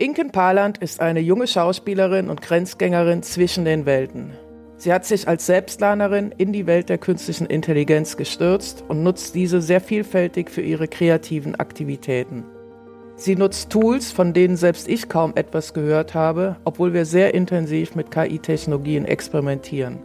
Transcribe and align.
Inken 0.00 0.30
Paland 0.30 0.78
ist 0.78 1.02
eine 1.02 1.20
junge 1.20 1.46
Schauspielerin 1.46 2.30
und 2.30 2.40
Grenzgängerin 2.40 3.22
zwischen 3.22 3.66
den 3.66 3.84
Welten. 3.84 4.32
Sie 4.78 4.94
hat 4.94 5.04
sich 5.04 5.28
als 5.28 5.44
Selbstlernerin 5.44 6.32
in 6.38 6.54
die 6.54 6.66
Welt 6.66 6.88
der 6.88 6.96
künstlichen 6.96 7.44
Intelligenz 7.44 8.16
gestürzt 8.16 8.82
und 8.88 9.02
nutzt 9.02 9.34
diese 9.34 9.60
sehr 9.60 9.82
vielfältig 9.82 10.48
für 10.48 10.62
ihre 10.62 10.88
kreativen 10.88 11.54
Aktivitäten. 11.54 12.44
Sie 13.16 13.36
nutzt 13.36 13.68
Tools, 13.68 14.10
von 14.10 14.32
denen 14.32 14.56
selbst 14.56 14.88
ich 14.88 15.10
kaum 15.10 15.32
etwas 15.34 15.74
gehört 15.74 16.14
habe, 16.14 16.56
obwohl 16.64 16.94
wir 16.94 17.04
sehr 17.04 17.34
intensiv 17.34 17.94
mit 17.94 18.10
KI-Technologien 18.10 19.04
experimentieren. 19.04 19.98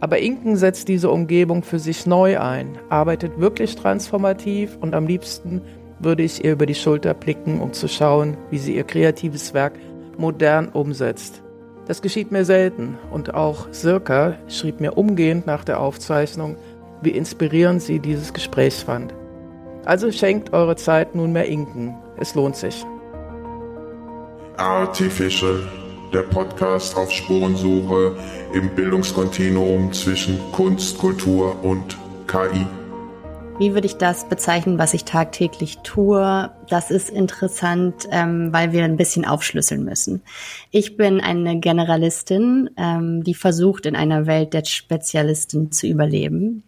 Aber 0.00 0.18
Inken 0.18 0.56
setzt 0.56 0.88
diese 0.88 1.08
Umgebung 1.08 1.62
für 1.62 1.78
sich 1.78 2.04
neu 2.04 2.38
ein, 2.38 2.76
arbeitet 2.90 3.40
wirklich 3.40 3.76
transformativ 3.76 4.76
und 4.78 4.94
am 4.94 5.06
liebsten 5.06 5.62
würde 6.02 6.22
ich 6.22 6.44
ihr 6.44 6.52
über 6.52 6.66
die 6.66 6.74
Schulter 6.74 7.14
blicken, 7.14 7.60
um 7.60 7.72
zu 7.72 7.88
schauen, 7.88 8.36
wie 8.50 8.58
sie 8.58 8.76
ihr 8.76 8.84
kreatives 8.84 9.54
Werk 9.54 9.74
modern 10.16 10.68
umsetzt. 10.68 11.42
Das 11.86 12.02
geschieht 12.02 12.30
mir 12.30 12.44
selten 12.44 12.96
und 13.10 13.34
auch 13.34 13.66
Sirka 13.72 14.36
schrieb 14.48 14.80
mir 14.80 14.96
umgehend 14.96 15.46
nach 15.46 15.64
der 15.64 15.80
Aufzeichnung, 15.80 16.56
wie 17.02 17.10
inspirierend 17.10 17.82
sie 17.82 17.98
dieses 17.98 18.32
Gespräch 18.32 18.74
fand. 18.74 19.14
Also 19.84 20.12
schenkt 20.12 20.52
eure 20.52 20.76
Zeit 20.76 21.14
nunmehr 21.14 21.46
Inken. 21.46 21.94
Es 22.18 22.34
lohnt 22.34 22.54
sich. 22.54 22.84
Artificial, 24.56 25.60
der 26.12 26.22
Podcast 26.22 26.96
auf 26.96 27.10
Spurensuche 27.10 28.16
im 28.54 28.68
Bildungskontinuum 28.76 29.92
zwischen 29.92 30.38
Kunst, 30.52 30.98
Kultur 30.98 31.56
und 31.64 31.96
KI. 32.28 32.64
Wie 33.62 33.74
würde 33.74 33.86
ich 33.86 33.96
das 33.96 34.28
bezeichnen, 34.28 34.76
was 34.76 34.92
ich 34.92 35.04
tagtäglich 35.04 35.78
tue? 35.84 36.50
Das 36.68 36.90
ist 36.90 37.08
interessant, 37.08 38.08
ähm, 38.10 38.52
weil 38.52 38.72
wir 38.72 38.82
ein 38.82 38.96
bisschen 38.96 39.24
aufschlüsseln 39.24 39.84
müssen. 39.84 40.20
Ich 40.72 40.96
bin 40.96 41.20
eine 41.20 41.60
Generalistin, 41.60 42.70
ähm, 42.76 43.22
die 43.22 43.34
versucht, 43.34 43.86
in 43.86 43.94
einer 43.94 44.26
Welt 44.26 44.52
der 44.52 44.64
Spezialisten 44.64 45.70
zu 45.70 45.86
überleben. 45.86 46.64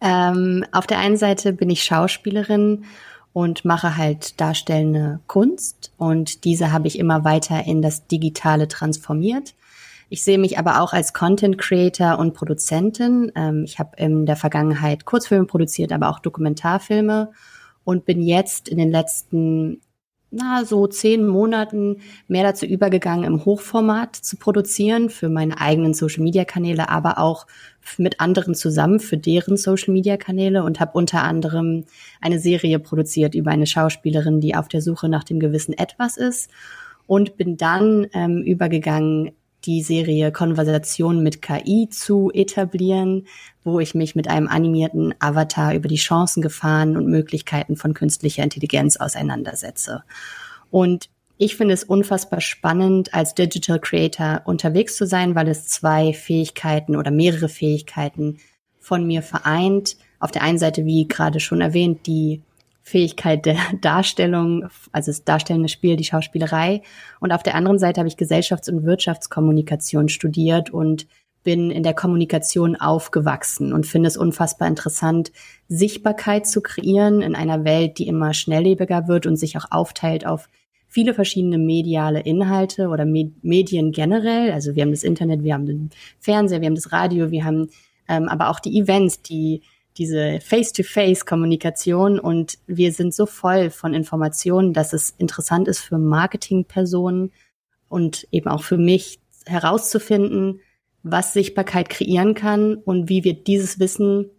Ähm, 0.00 0.64
auf 0.70 0.86
der 0.86 1.00
einen 1.00 1.16
Seite 1.16 1.52
bin 1.52 1.68
ich 1.68 1.82
Schauspielerin 1.82 2.84
und 3.32 3.64
mache 3.64 3.96
halt 3.96 4.40
darstellende 4.40 5.18
Kunst 5.26 5.90
und 5.96 6.44
diese 6.44 6.70
habe 6.70 6.86
ich 6.86 7.00
immer 7.00 7.24
weiter 7.24 7.66
in 7.66 7.82
das 7.82 8.06
Digitale 8.06 8.68
transformiert. 8.68 9.54
Ich 10.12 10.24
sehe 10.24 10.38
mich 10.38 10.58
aber 10.58 10.82
auch 10.82 10.92
als 10.92 11.12
Content 11.12 11.56
Creator 11.56 12.18
und 12.18 12.34
Produzentin. 12.34 13.30
Ähm, 13.36 13.62
ich 13.64 13.78
habe 13.78 13.96
in 13.96 14.26
der 14.26 14.34
Vergangenheit 14.34 15.04
Kurzfilme 15.04 15.46
produziert, 15.46 15.92
aber 15.92 16.08
auch 16.10 16.18
Dokumentarfilme 16.18 17.30
und 17.84 18.04
bin 18.06 18.20
jetzt 18.20 18.68
in 18.68 18.76
den 18.76 18.90
letzten 18.90 19.80
na, 20.32 20.64
so 20.64 20.86
zehn 20.88 21.26
Monaten 21.26 21.98
mehr 22.28 22.42
dazu 22.42 22.66
übergegangen, 22.66 23.24
im 23.24 23.44
Hochformat 23.44 24.16
zu 24.16 24.36
produzieren 24.36 25.10
für 25.10 25.28
meine 25.28 25.60
eigenen 25.60 25.94
Social 25.94 26.22
Media 26.22 26.44
Kanäle, 26.44 26.88
aber 26.88 27.18
auch 27.18 27.46
mit 27.96 28.20
anderen 28.20 28.54
zusammen 28.54 29.00
für 29.00 29.16
deren 29.16 29.56
Social 29.56 29.92
Media 29.92 30.16
Kanäle 30.16 30.64
und 30.64 30.80
habe 30.80 30.92
unter 30.94 31.22
anderem 31.22 31.84
eine 32.20 32.38
Serie 32.38 32.78
produziert 32.80 33.34
über 33.34 33.50
eine 33.52 33.66
Schauspielerin, 33.66 34.40
die 34.40 34.54
auf 34.54 34.68
der 34.68 34.82
Suche 34.82 35.08
nach 35.08 35.24
dem 35.24 35.40
gewissen 35.40 35.72
Etwas 35.76 36.16
ist 36.16 36.50
und 37.06 37.36
bin 37.36 37.56
dann 37.56 38.06
ähm, 38.12 38.42
übergegangen 38.42 39.32
die 39.64 39.82
Serie 39.82 40.32
Konversation 40.32 41.22
mit 41.22 41.42
KI 41.42 41.88
zu 41.90 42.30
etablieren, 42.32 43.26
wo 43.64 43.80
ich 43.80 43.94
mich 43.94 44.14
mit 44.14 44.28
einem 44.28 44.48
animierten 44.48 45.14
Avatar 45.18 45.74
über 45.74 45.88
die 45.88 45.96
Chancen, 45.96 46.42
Gefahren 46.42 46.96
und 46.96 47.06
Möglichkeiten 47.06 47.76
von 47.76 47.94
künstlicher 47.94 48.42
Intelligenz 48.42 48.96
auseinandersetze. 48.96 50.02
Und 50.70 51.10
ich 51.36 51.56
finde 51.56 51.74
es 51.74 51.84
unfassbar 51.84 52.40
spannend, 52.40 53.14
als 53.14 53.34
Digital 53.34 53.80
Creator 53.80 54.42
unterwegs 54.44 54.96
zu 54.96 55.06
sein, 55.06 55.34
weil 55.34 55.48
es 55.48 55.66
zwei 55.66 56.12
Fähigkeiten 56.12 56.96
oder 56.96 57.10
mehrere 57.10 57.48
Fähigkeiten 57.48 58.38
von 58.78 59.06
mir 59.06 59.22
vereint. 59.22 59.96
Auf 60.18 60.30
der 60.30 60.42
einen 60.42 60.58
Seite, 60.58 60.84
wie 60.84 61.08
gerade 61.08 61.40
schon 61.40 61.62
erwähnt, 61.62 62.06
die 62.06 62.42
Fähigkeit 62.82 63.46
der 63.46 63.56
Darstellung, 63.80 64.68
also 64.92 65.10
das 65.10 65.24
darstellende 65.24 65.68
Spiel, 65.68 65.96
die 65.96 66.04
Schauspielerei. 66.04 66.82
Und 67.20 67.32
auf 67.32 67.42
der 67.42 67.54
anderen 67.54 67.78
Seite 67.78 68.00
habe 68.00 68.08
ich 68.08 68.16
Gesellschafts- 68.16 68.70
und 68.70 68.84
Wirtschaftskommunikation 68.84 70.08
studiert 70.08 70.70
und 70.70 71.06
bin 71.42 71.70
in 71.70 71.82
der 71.82 71.94
Kommunikation 71.94 72.76
aufgewachsen 72.76 73.72
und 73.72 73.86
finde 73.86 74.08
es 74.08 74.16
unfassbar 74.16 74.68
interessant, 74.68 75.32
Sichtbarkeit 75.68 76.46
zu 76.46 76.60
kreieren 76.60 77.22
in 77.22 77.34
einer 77.34 77.64
Welt, 77.64 77.98
die 77.98 78.06
immer 78.06 78.34
schnelllebiger 78.34 79.08
wird 79.08 79.26
und 79.26 79.36
sich 79.36 79.56
auch 79.56 79.66
aufteilt 79.70 80.26
auf 80.26 80.50
viele 80.86 81.14
verschiedene 81.14 81.56
mediale 81.56 82.20
Inhalte 82.20 82.88
oder 82.88 83.06
Medien 83.06 83.92
generell. 83.92 84.52
Also 84.52 84.74
wir 84.74 84.82
haben 84.82 84.90
das 84.90 85.04
Internet, 85.04 85.42
wir 85.44 85.54
haben 85.54 85.66
den 85.66 85.90
Fernseher, 86.18 86.60
wir 86.60 86.66
haben 86.66 86.74
das 86.74 86.92
Radio, 86.92 87.30
wir 87.30 87.44
haben 87.44 87.70
ähm, 88.08 88.28
aber 88.28 88.50
auch 88.50 88.60
die 88.60 88.78
Events, 88.78 89.22
die 89.22 89.62
diese 89.96 90.40
Face-to-Face-Kommunikation 90.40 92.18
und 92.18 92.58
wir 92.66 92.92
sind 92.92 93.14
so 93.14 93.26
voll 93.26 93.70
von 93.70 93.94
Informationen, 93.94 94.72
dass 94.72 94.92
es 94.92 95.14
interessant 95.18 95.68
ist 95.68 95.80
für 95.80 95.98
Marketingpersonen 95.98 97.32
und 97.88 98.26
eben 98.30 98.48
auch 98.48 98.62
für 98.62 98.78
mich 98.78 99.20
herauszufinden, 99.46 100.60
was 101.02 101.32
Sichtbarkeit 101.32 101.88
kreieren 101.88 102.34
kann 102.34 102.76
und 102.76 103.08
wie 103.08 103.24
wir 103.24 103.34
dieses 103.34 103.78
Wissen 103.80 104.30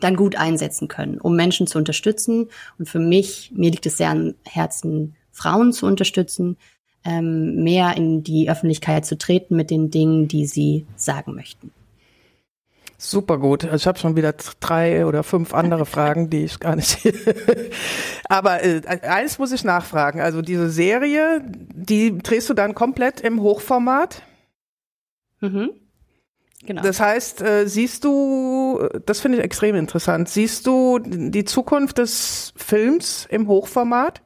dann 0.00 0.16
gut 0.16 0.36
einsetzen 0.36 0.88
können, 0.88 1.20
um 1.20 1.36
Menschen 1.36 1.66
zu 1.66 1.78
unterstützen. 1.78 2.48
Und 2.78 2.88
für 2.88 2.98
mich, 2.98 3.52
mir 3.54 3.70
liegt 3.70 3.86
es 3.86 3.98
sehr 3.98 4.10
am 4.10 4.34
Herzen, 4.44 5.16
Frauen 5.30 5.72
zu 5.72 5.86
unterstützen, 5.86 6.56
ähm, 7.04 7.62
mehr 7.62 7.96
in 7.96 8.22
die 8.22 8.50
Öffentlichkeit 8.50 9.06
zu 9.06 9.16
treten 9.16 9.56
mit 9.56 9.70
den 9.70 9.90
Dingen, 9.90 10.28
die 10.28 10.46
sie 10.46 10.86
sagen 10.96 11.34
möchten. 11.34 11.70
Super 12.98 13.38
gut. 13.38 13.64
Ich 13.64 13.86
habe 13.86 13.98
schon 13.98 14.16
wieder 14.16 14.34
drei 14.60 15.06
oder 15.06 15.22
fünf 15.22 15.54
andere 15.54 15.86
Fragen, 15.86 16.30
die 16.30 16.44
ich 16.44 16.60
gar 16.60 16.76
nicht. 16.76 16.98
Aber 18.28 18.64
äh, 18.64 18.80
eines 19.02 19.38
muss 19.38 19.52
ich 19.52 19.64
nachfragen. 19.64 20.20
Also 20.20 20.42
diese 20.42 20.70
Serie, 20.70 21.42
die 21.46 22.16
drehst 22.18 22.48
du 22.48 22.54
dann 22.54 22.74
komplett 22.74 23.20
im 23.20 23.40
Hochformat? 23.40 24.22
Mhm. 25.40 25.70
Genau. 26.64 26.82
Das 26.82 27.00
heißt, 27.00 27.42
äh, 27.42 27.66
siehst 27.68 28.04
du, 28.04 28.88
das 29.04 29.20
finde 29.20 29.38
ich 29.38 29.44
extrem 29.44 29.76
interessant, 29.76 30.28
siehst 30.28 30.66
du 30.66 30.98
die 30.98 31.44
Zukunft 31.44 31.98
des 31.98 32.52
Films 32.56 33.26
im 33.30 33.46
Hochformat? 33.46 34.22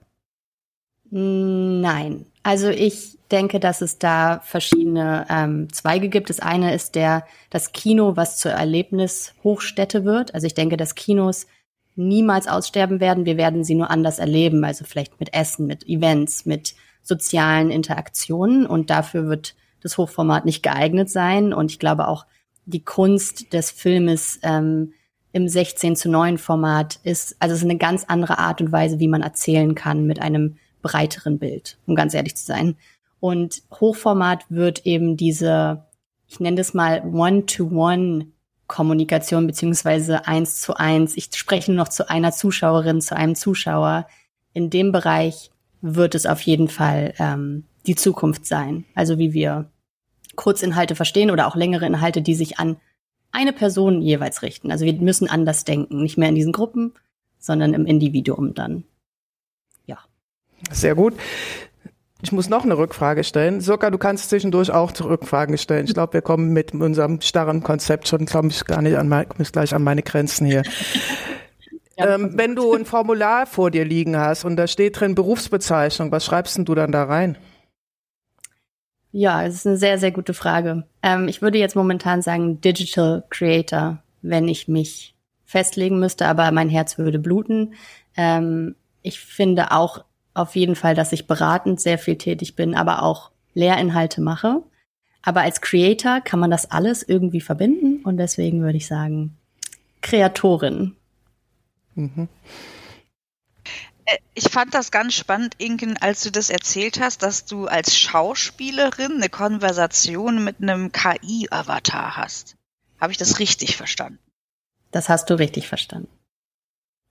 Nein. 1.11 2.27
Also 2.43 2.69
ich 2.69 3.19
denke, 3.31 3.61
dass 3.61 3.81
es 3.81 3.99
da 3.99 4.41
verschiedene 4.45 5.27
ähm, 5.29 5.73
Zweige 5.73 6.09
gibt. 6.09 6.31
Das 6.31 6.41
eine 6.41 6.75
ist 6.75 6.95
der 6.95 7.25
das 7.51 7.73
Kino, 7.73 8.17
was 8.17 8.39
zur 8.39 8.53
Erlebnishochstätte 8.53 10.05
wird. 10.05 10.35
Also 10.35 10.47
ich 10.47 10.55
denke, 10.55 10.77
dass 10.77 10.95
Kinos 10.95 11.47
niemals 11.97 12.49
aussterben 12.49 13.01
werden. 13.01 13.27
Wir 13.27 13.37
werden 13.37 13.65
sie 13.65 13.75
nur 13.75 13.91
anders 13.91 14.19
erleben. 14.19 14.65
Also 14.65 14.85
vielleicht 14.85 15.19
mit 15.21 15.35
Essen, 15.35 15.67
mit 15.67 15.87
Events, 15.89 16.47
mit 16.47 16.75
sozialen 17.03 17.71
Interaktionen. 17.71 18.67
Und 18.67 18.91
dafür 18.91 19.29
wird 19.29 19.55
das 19.83 19.99
Hochformat 19.99 20.45
nicht 20.45 20.63
geeignet 20.63 21.11
sein. 21.11 21.53
Und 21.53 21.71
ich 21.71 21.79
glaube 21.79 22.09
auch, 22.09 22.27
die 22.67 22.85
Kunst 22.85 23.53
des 23.53 23.71
Filmes 23.71 24.39
ähm, 24.43 24.93
im 25.33 25.49
16 25.49 25.97
zu 25.97 26.09
9 26.11 26.39
Format 26.39 27.01
ist, 27.03 27.37
also 27.39 27.55
es 27.55 27.61
ist 27.61 27.69
eine 27.69 27.79
ganz 27.79 28.05
andere 28.05 28.39
Art 28.39 28.61
und 28.61 28.73
Weise, 28.73 28.99
wie 28.99 29.09
man 29.09 29.23
erzählen 29.23 29.75
kann 29.75 30.07
mit 30.07 30.21
einem 30.21 30.57
breiteren 30.83 31.39
Bild, 31.39 31.79
um 31.87 31.95
ganz 31.95 32.15
ehrlich 32.15 32.37
zu 32.37 32.45
sein. 32.45 32.77
Und 33.21 33.63
Hochformat 33.73 34.45
wird 34.49 34.87
eben 34.87 35.17
diese, 35.17 35.85
ich 36.27 36.41
nenne 36.41 36.57
das 36.57 36.75
mal 36.75 37.03
One-to-One 37.05 38.27
Kommunikation 38.67 39.47
beziehungsweise 39.47 40.27
eins 40.29 40.61
zu 40.61 40.75
eins. 40.75 41.17
Ich 41.17 41.31
spreche 41.35 41.73
nur 41.73 41.85
noch 41.85 41.89
zu 41.89 42.09
einer 42.09 42.31
Zuschauerin, 42.33 43.01
zu 43.01 43.17
einem 43.17 43.35
Zuschauer. 43.35 44.07
In 44.53 44.71
dem 44.71 44.93
Bereich 44.93 45.51
wird 45.83 46.15
es 46.15 46.25
auf 46.25 46.41
jeden 46.43 46.69
Fall 46.69 47.15
ähm, 47.19 47.65
die 47.87 47.97
Zukunft 47.97 48.47
sein. 48.47 48.85
Also 48.95 49.19
wie 49.19 49.33
wir 49.33 49.71
Kurzinhalte 50.37 50.95
verstehen 50.95 51.31
oder 51.31 51.49
auch 51.49 51.57
längere 51.57 51.85
Inhalte, 51.85 52.23
die 52.23 52.35
sich 52.35 52.59
an 52.59 52.77
eine 53.33 53.53
Person 53.53 54.03
jeweils 54.03 54.43
richten. 54.43 54.71
Also 54.71 54.85
wir 54.85 54.95
müssen 54.95 55.29
anders 55.29 55.65
denken, 55.65 56.03
nicht 56.03 56.17
mehr 56.17 56.29
in 56.29 56.35
diesen 56.35 56.53
Gruppen, 56.53 56.93
sondern 57.39 57.75
im 57.75 57.87
Individuum 57.87 58.55
dann. 58.55 58.85
Sehr 60.71 60.95
gut. 60.95 61.15
Ich 62.23 62.33
muss 62.33 62.51
noch 62.51 62.65
eine 62.65 62.77
Rückfrage 62.77 63.25
stellen. 63.25 63.61
Sogar 63.61 63.91
du 63.91 63.99
kannst 63.99 64.29
zwischendurch 64.29 64.71
auch 64.71 64.93
Rückfragen 65.01 65.57
stellen. 65.57 65.87
Ich 65.87 65.95
glaube, 65.95 66.13
wir 66.13 66.23
kommen 66.23 66.53
mit 66.53 66.75
unserem 66.75 67.21
starren 67.23 67.63
Konzept 67.63 68.09
schon, 68.09 68.27
glaube 68.27 68.49
ich, 68.49 68.65
gar 68.65 68.83
nicht 68.83 68.97
an 68.97 69.09
mein, 69.09 69.27
gleich 69.53 69.75
an 69.75 69.83
meine 69.83 70.03
Grenzen 70.03 70.47
hier. 70.47 70.63
Ja, 71.99 72.15
ähm, 72.15 72.33
wenn 72.35 72.57
du 72.57 72.73
ein 72.73 72.87
Formular 72.87 73.47
vor 73.47 73.71
dir 73.71 73.85
liegen 73.85 74.17
hast 74.17 74.45
und 74.45 74.57
da 74.57 74.67
steht 74.67 74.99
drin 74.99 75.15
Berufsbezeichnung, 75.15 76.11
was 76.11 76.25
schreibst 76.25 76.57
denn 76.57 76.65
du 76.65 76.75
dann 76.75 76.93
da 76.93 77.05
rein? 77.05 77.37
Ja, 79.13 79.45
es 79.45 79.57
ist 79.57 79.67
eine 79.67 79.77
sehr, 79.77 79.99
sehr 79.99 80.13
gute 80.13 80.33
Frage. 80.33 80.85
Ähm, 81.03 81.29
ich 81.29 81.43
würde 81.43 81.59
jetzt 81.59 81.77
momentan 81.77 82.23
sagen 82.23 82.61
Digital 82.61 83.25
Creator, 83.29 84.03
wenn 84.23 84.49
ich 84.49 84.67
mich 84.67 85.15
festlegen 85.45 85.99
müsste, 85.99 86.27
aber 86.27 86.51
mein 86.53 86.69
Herz 86.69 86.97
würde 86.97 87.19
bluten. 87.19 87.75
Ähm, 88.17 88.77
ich 89.03 89.21
finde 89.21 89.73
auch 89.73 90.05
auf 90.41 90.57
jeden 90.57 90.77
Fall, 90.77 90.95
dass 90.95 91.13
ich 91.13 91.27
beratend 91.27 91.81
sehr 91.81 91.99
viel 91.99 92.17
tätig 92.17 92.57
bin, 92.57 92.75
aber 92.75 93.03
auch 93.03 93.31
Lehrinhalte 93.55 94.21
mache. 94.21 94.63
Aber 95.23 95.43
als 95.43 95.61
Creator 95.61 96.21
kann 96.21 96.41
man 96.41 96.51
das 96.51 96.71
alles 96.71 97.03
irgendwie 97.03 97.41
verbinden 97.41 98.03
und 98.05 98.17
deswegen 98.17 98.63
würde 98.63 98.79
ich 98.79 98.87
sagen, 98.87 99.37
Kreatorin. 100.01 100.97
Mhm. 101.95 102.29
Äh, 104.07 104.19
ich 104.35 104.49
fand 104.51 104.75
das 104.75 104.91
ganz 104.91 105.15
spannend, 105.15 105.55
Inken, 105.59 105.97
als 105.99 106.23
du 106.23 106.31
das 106.31 106.51
erzählt 106.51 107.01
hast, 107.01 107.23
dass 107.23 107.45
du 107.45 107.67
als 107.67 107.97
Schauspielerin 107.97 109.17
eine 109.17 109.29
Konversation 109.29 110.43
mit 110.43 110.63
einem 110.63 110.93
KI-Avatar 110.93 112.17
hast. 112.17 112.57
Habe 113.01 113.13
ich 113.13 113.19
das 113.19 113.39
richtig 113.39 113.77
verstanden? 113.77 114.19
Das 114.91 115.09
hast 115.09 115.31
du 115.31 115.39
richtig 115.39 115.69
verstanden. 115.69 116.09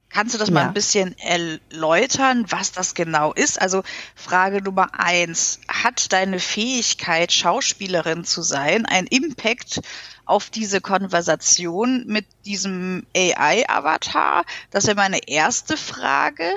Kannst 0.09 0.33
du 0.33 0.39
das 0.39 0.49
ja. 0.49 0.55
mal 0.55 0.67
ein 0.67 0.73
bisschen 0.73 1.15
erläutern, 1.19 2.45
was 2.49 2.71
das 2.71 2.95
genau 2.95 3.31
ist? 3.31 3.61
Also 3.61 3.83
Frage 4.15 4.61
Nummer 4.61 4.89
eins, 4.97 5.59
hat 5.67 6.11
deine 6.11 6.39
Fähigkeit, 6.39 7.31
Schauspielerin 7.31 8.23
zu 8.23 8.41
sein, 8.41 8.85
einen 8.85 9.07
Impact 9.07 9.81
auf 10.25 10.49
diese 10.49 10.81
Konversation 10.81 12.05
mit 12.07 12.25
diesem 12.45 13.05
AI-Avatar? 13.15 14.45
Das 14.71 14.87
wäre 14.87 14.95
meine 14.95 15.27
erste 15.27 15.77
Frage. 15.77 16.55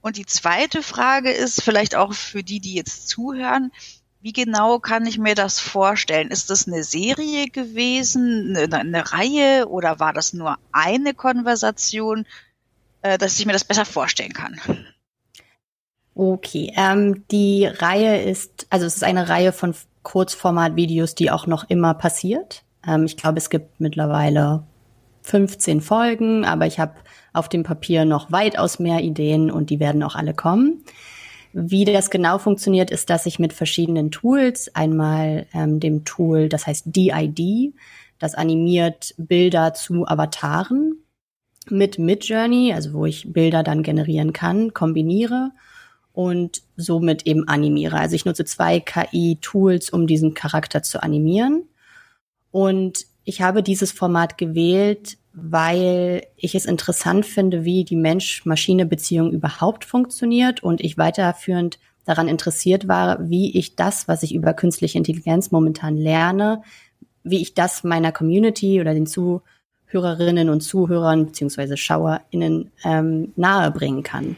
Und 0.00 0.16
die 0.16 0.26
zweite 0.26 0.82
Frage 0.82 1.30
ist 1.30 1.62
vielleicht 1.62 1.96
auch 1.96 2.12
für 2.12 2.42
die, 2.42 2.60
die 2.60 2.74
jetzt 2.74 3.08
zuhören, 3.08 3.72
wie 4.20 4.32
genau 4.32 4.78
kann 4.78 5.04
ich 5.06 5.18
mir 5.18 5.34
das 5.34 5.58
vorstellen? 5.58 6.30
Ist 6.30 6.48
das 6.50 6.68
eine 6.68 6.84
Serie 6.84 7.48
gewesen, 7.48 8.56
eine, 8.56 8.78
eine 8.78 9.12
Reihe 9.12 9.66
oder 9.68 9.98
war 9.98 10.12
das 10.12 10.32
nur 10.32 10.58
eine 10.70 11.12
Konversation? 11.12 12.24
Äh, 13.02 13.18
dass 13.18 13.38
ich 13.38 13.46
mir 13.46 13.52
das 13.52 13.64
besser 13.64 13.84
vorstellen 13.84 14.32
kann. 14.32 14.60
Okay, 16.14 16.72
ähm, 16.76 17.24
die 17.30 17.66
Reihe 17.66 18.22
ist, 18.22 18.66
also 18.70 18.86
es 18.86 18.96
ist 18.96 19.04
eine 19.04 19.28
Reihe 19.28 19.52
von 19.52 19.74
Kurzformat-Videos, 20.02 21.14
die 21.14 21.30
auch 21.30 21.46
noch 21.46 21.68
immer 21.68 21.94
passiert. 21.94 22.64
Ähm, 22.86 23.04
ich 23.04 23.16
glaube, 23.16 23.38
es 23.38 23.50
gibt 23.50 23.80
mittlerweile 23.80 24.64
15 25.22 25.80
Folgen, 25.80 26.44
aber 26.44 26.66
ich 26.66 26.78
habe 26.78 26.94
auf 27.32 27.48
dem 27.48 27.62
Papier 27.62 28.04
noch 28.04 28.30
weitaus 28.30 28.78
mehr 28.78 29.00
Ideen 29.00 29.50
und 29.50 29.70
die 29.70 29.80
werden 29.80 30.02
auch 30.02 30.14
alle 30.14 30.34
kommen. 30.34 30.84
Wie 31.54 31.84
das 31.84 32.10
genau 32.10 32.38
funktioniert, 32.38 32.90
ist, 32.90 33.10
dass 33.10 33.26
ich 33.26 33.38
mit 33.38 33.52
verschiedenen 33.52 34.10
Tools, 34.10 34.74
einmal 34.74 35.46
ähm, 35.54 35.80
dem 35.80 36.04
Tool, 36.04 36.48
das 36.48 36.66
heißt 36.66 36.86
DID, 36.86 37.74
das 38.18 38.34
animiert 38.34 39.14
Bilder 39.18 39.74
zu 39.74 40.06
Avataren 40.06 41.02
mit 41.70 41.98
Midjourney, 41.98 42.72
also 42.74 42.92
wo 42.92 43.06
ich 43.06 43.32
Bilder 43.32 43.62
dann 43.62 43.82
generieren 43.82 44.32
kann, 44.32 44.74
kombiniere 44.74 45.52
und 46.12 46.62
somit 46.76 47.26
eben 47.26 47.48
animiere. 47.48 47.98
Also 47.98 48.16
ich 48.16 48.24
nutze 48.24 48.44
zwei 48.44 48.80
KI-Tools, 48.80 49.90
um 49.90 50.06
diesen 50.06 50.34
Charakter 50.34 50.82
zu 50.82 51.02
animieren. 51.02 51.64
Und 52.50 53.06
ich 53.24 53.40
habe 53.40 53.62
dieses 53.62 53.92
Format 53.92 54.36
gewählt, 54.36 55.16
weil 55.32 56.26
ich 56.36 56.54
es 56.54 56.66
interessant 56.66 57.24
finde, 57.24 57.64
wie 57.64 57.84
die 57.84 57.96
Mensch-Maschine-Beziehung 57.96 59.32
überhaupt 59.32 59.84
funktioniert 59.84 60.62
und 60.62 60.82
ich 60.82 60.98
weiterführend 60.98 61.78
daran 62.04 62.28
interessiert 62.28 62.88
war, 62.88 63.30
wie 63.30 63.56
ich 63.56 63.76
das, 63.76 64.08
was 64.08 64.22
ich 64.22 64.34
über 64.34 64.52
künstliche 64.52 64.98
Intelligenz 64.98 65.50
momentan 65.50 65.96
lerne, 65.96 66.62
wie 67.22 67.40
ich 67.40 67.54
das 67.54 67.84
meiner 67.84 68.12
Community 68.12 68.80
oder 68.80 68.92
den 68.92 69.06
zu 69.06 69.42
Hörerinnen 69.92 70.48
und 70.48 70.60
Zuhörern 70.62 71.26
beziehungsweise 71.26 71.76
SchauerInnen 71.76 72.70
ähm, 72.84 73.32
nahebringen 73.36 74.02
kann. 74.02 74.36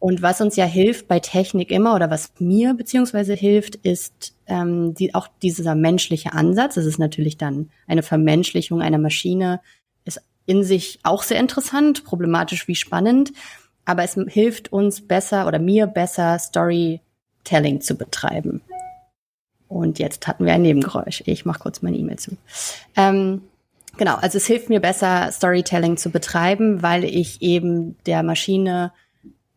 Und 0.00 0.22
was 0.22 0.40
uns 0.40 0.56
ja 0.56 0.64
hilft 0.64 1.08
bei 1.08 1.20
Technik 1.20 1.70
immer 1.70 1.94
oder 1.94 2.10
was 2.10 2.32
mir 2.38 2.72
beziehungsweise 2.72 3.34
hilft, 3.34 3.74
ist 3.76 4.34
ähm, 4.46 4.94
die, 4.94 5.14
auch 5.14 5.28
dieser 5.42 5.74
menschliche 5.74 6.32
Ansatz. 6.32 6.76
Das 6.76 6.86
ist 6.86 6.98
natürlich 6.98 7.36
dann 7.36 7.68
eine 7.86 8.02
Vermenschlichung 8.02 8.80
einer 8.80 8.96
Maschine, 8.96 9.60
ist 10.06 10.22
in 10.46 10.64
sich 10.64 11.00
auch 11.02 11.22
sehr 11.22 11.38
interessant, 11.38 12.04
problematisch 12.04 12.66
wie 12.66 12.74
spannend, 12.74 13.32
aber 13.84 14.02
es 14.02 14.18
hilft 14.28 14.72
uns 14.72 15.02
besser 15.02 15.46
oder 15.46 15.58
mir 15.58 15.86
besser 15.86 16.38
Storytelling 16.38 17.82
zu 17.82 17.94
betreiben. 17.94 18.62
Und 19.68 19.98
jetzt 19.98 20.26
hatten 20.26 20.46
wir 20.46 20.54
ein 20.54 20.62
Nebengeräusch. 20.62 21.22
Ich 21.26 21.44
mache 21.44 21.60
kurz 21.60 21.82
meine 21.82 21.98
E-Mail 21.98 22.18
zu. 22.18 22.36
Ähm, 22.96 23.42
Genau, 24.00 24.14
also 24.14 24.38
es 24.38 24.46
hilft 24.46 24.70
mir 24.70 24.80
besser, 24.80 25.30
Storytelling 25.30 25.98
zu 25.98 26.08
betreiben, 26.08 26.80
weil 26.80 27.04
ich 27.04 27.42
eben 27.42 28.02
der 28.06 28.22
Maschine 28.22 28.94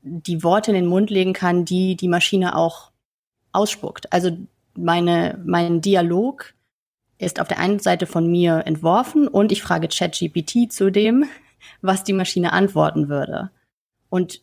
die 0.02 0.44
Worte 0.44 0.72
in 0.72 0.76
den 0.76 0.86
Mund 0.86 1.10
legen 1.10 1.32
kann, 1.32 1.64
die 1.64 1.96
die 1.96 2.10
Maschine 2.10 2.58
auch 2.58 2.92
ausspuckt. 3.54 4.12
Also 4.12 4.38
meine, 4.76 5.42
mein 5.46 5.80
Dialog 5.80 6.56
ist 7.20 7.40
auf 7.40 7.48
der 7.48 7.60
einen 7.60 7.80
Seite 7.80 8.06
von 8.06 8.30
mir 8.30 8.64
entworfen 8.66 9.30
und 9.30 9.54
ich 9.54 9.64
frage 9.64 9.88
ChatGPT 9.88 10.70
zu 10.74 10.92
dem, 10.92 11.24
was 11.82 12.04
die 12.04 12.12
Maschine 12.12 12.52
antworten 12.52 13.08
würde. 13.08 13.50
Und 14.10 14.42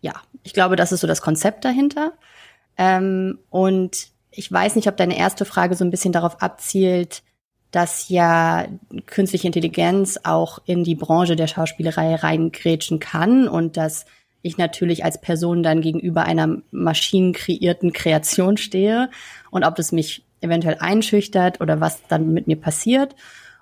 ja, 0.00 0.14
ich 0.42 0.52
glaube, 0.52 0.74
das 0.74 0.90
ist 0.90 0.98
so 0.98 1.06
das 1.06 1.22
Konzept 1.22 1.64
dahinter. 1.64 2.14
Ähm, 2.76 3.38
und 3.50 4.08
ich 4.32 4.50
weiß 4.50 4.74
nicht, 4.74 4.88
ob 4.88 4.96
deine 4.96 5.16
erste 5.16 5.44
Frage 5.44 5.76
so 5.76 5.84
ein 5.84 5.92
bisschen 5.92 6.12
darauf 6.12 6.42
abzielt, 6.42 7.22
dass 7.72 8.10
ja 8.10 8.66
künstliche 9.06 9.46
Intelligenz 9.48 10.20
auch 10.22 10.60
in 10.66 10.84
die 10.84 10.94
Branche 10.94 11.36
der 11.36 11.48
Schauspielerei 11.48 12.14
reingrätschen 12.14 13.00
kann 13.00 13.48
und 13.48 13.76
dass 13.76 14.04
ich 14.42 14.58
natürlich 14.58 15.04
als 15.04 15.20
Person 15.20 15.62
dann 15.62 15.80
gegenüber 15.80 16.24
einer 16.24 16.58
maschinenkreierten 16.70 17.92
Kreation 17.92 18.56
stehe 18.56 19.10
und 19.50 19.64
ob 19.64 19.78
es 19.78 19.90
mich 19.90 20.24
eventuell 20.40 20.76
einschüchtert 20.80 21.60
oder 21.60 21.80
was 21.80 22.06
dann 22.08 22.32
mit 22.32 22.46
mir 22.46 22.56
passiert. 22.56 23.14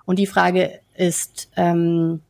Und 0.05 0.19
die 0.19 0.27
Frage 0.27 0.81
ist, 0.95 1.49
ähm, 1.55 2.21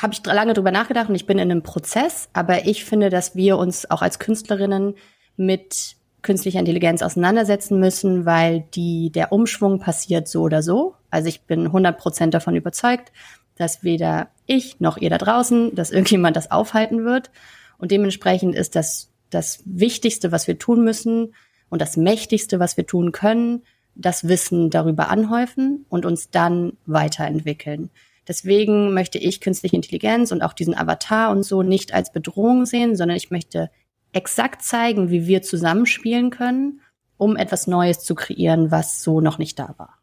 habe 0.00 0.14
ich 0.14 0.24
lange 0.24 0.54
drüber 0.54 0.72
nachgedacht 0.72 1.08
und 1.08 1.14
ich 1.14 1.26
bin 1.26 1.38
in 1.38 1.50
einem 1.50 1.62
Prozess, 1.62 2.28
aber 2.32 2.66
ich 2.66 2.84
finde, 2.84 3.10
dass 3.10 3.36
wir 3.36 3.56
uns 3.58 3.90
auch 3.90 4.02
als 4.02 4.18
Künstlerinnen 4.18 4.94
mit 5.36 5.96
künstlicher 6.22 6.58
Intelligenz 6.58 7.02
auseinandersetzen 7.02 7.78
müssen, 7.78 8.26
weil 8.26 8.64
die, 8.74 9.10
der 9.10 9.32
Umschwung 9.32 9.78
passiert 9.80 10.28
so 10.28 10.42
oder 10.42 10.62
so. 10.62 10.94
Also 11.10 11.28
ich 11.28 11.42
bin 11.42 11.66
100 11.66 11.98
Prozent 11.98 12.34
davon 12.34 12.56
überzeugt, 12.56 13.12
dass 13.56 13.82
weder 13.82 14.28
ich 14.46 14.80
noch 14.80 14.96
ihr 14.96 15.10
da 15.10 15.18
draußen, 15.18 15.74
dass 15.74 15.90
irgendjemand 15.90 16.36
das 16.36 16.50
aufhalten 16.50 17.04
wird. 17.04 17.30
Und 17.78 17.90
dementsprechend 17.90 18.54
ist 18.54 18.76
das 18.76 19.10
das 19.30 19.62
Wichtigste, 19.64 20.32
was 20.32 20.46
wir 20.46 20.58
tun 20.58 20.84
müssen 20.84 21.34
und 21.68 21.80
das 21.80 21.96
Mächtigste, 21.96 22.58
was 22.58 22.76
wir 22.76 22.86
tun 22.86 23.12
können, 23.12 23.62
das 23.94 24.28
Wissen 24.28 24.70
darüber 24.70 25.08
anhäufen 25.08 25.86
und 25.88 26.04
uns 26.04 26.30
dann 26.30 26.76
weiterentwickeln. 26.86 27.90
Deswegen 28.28 28.92
möchte 28.92 29.18
ich 29.18 29.40
künstliche 29.40 29.76
Intelligenz 29.76 30.30
und 30.30 30.42
auch 30.42 30.52
diesen 30.52 30.76
Avatar 30.76 31.30
und 31.30 31.42
so 31.42 31.62
nicht 31.62 31.94
als 31.94 32.12
Bedrohung 32.12 32.66
sehen, 32.66 32.96
sondern 32.96 33.16
ich 33.16 33.30
möchte 33.30 33.70
exakt 34.12 34.62
zeigen, 34.62 35.10
wie 35.10 35.26
wir 35.26 35.42
zusammenspielen 35.42 36.30
können, 36.30 36.80
um 37.16 37.36
etwas 37.36 37.66
Neues 37.66 38.00
zu 38.00 38.14
kreieren, 38.14 38.70
was 38.70 39.02
so 39.02 39.20
noch 39.20 39.38
nicht 39.38 39.58
da 39.58 39.74
war. 39.76 39.98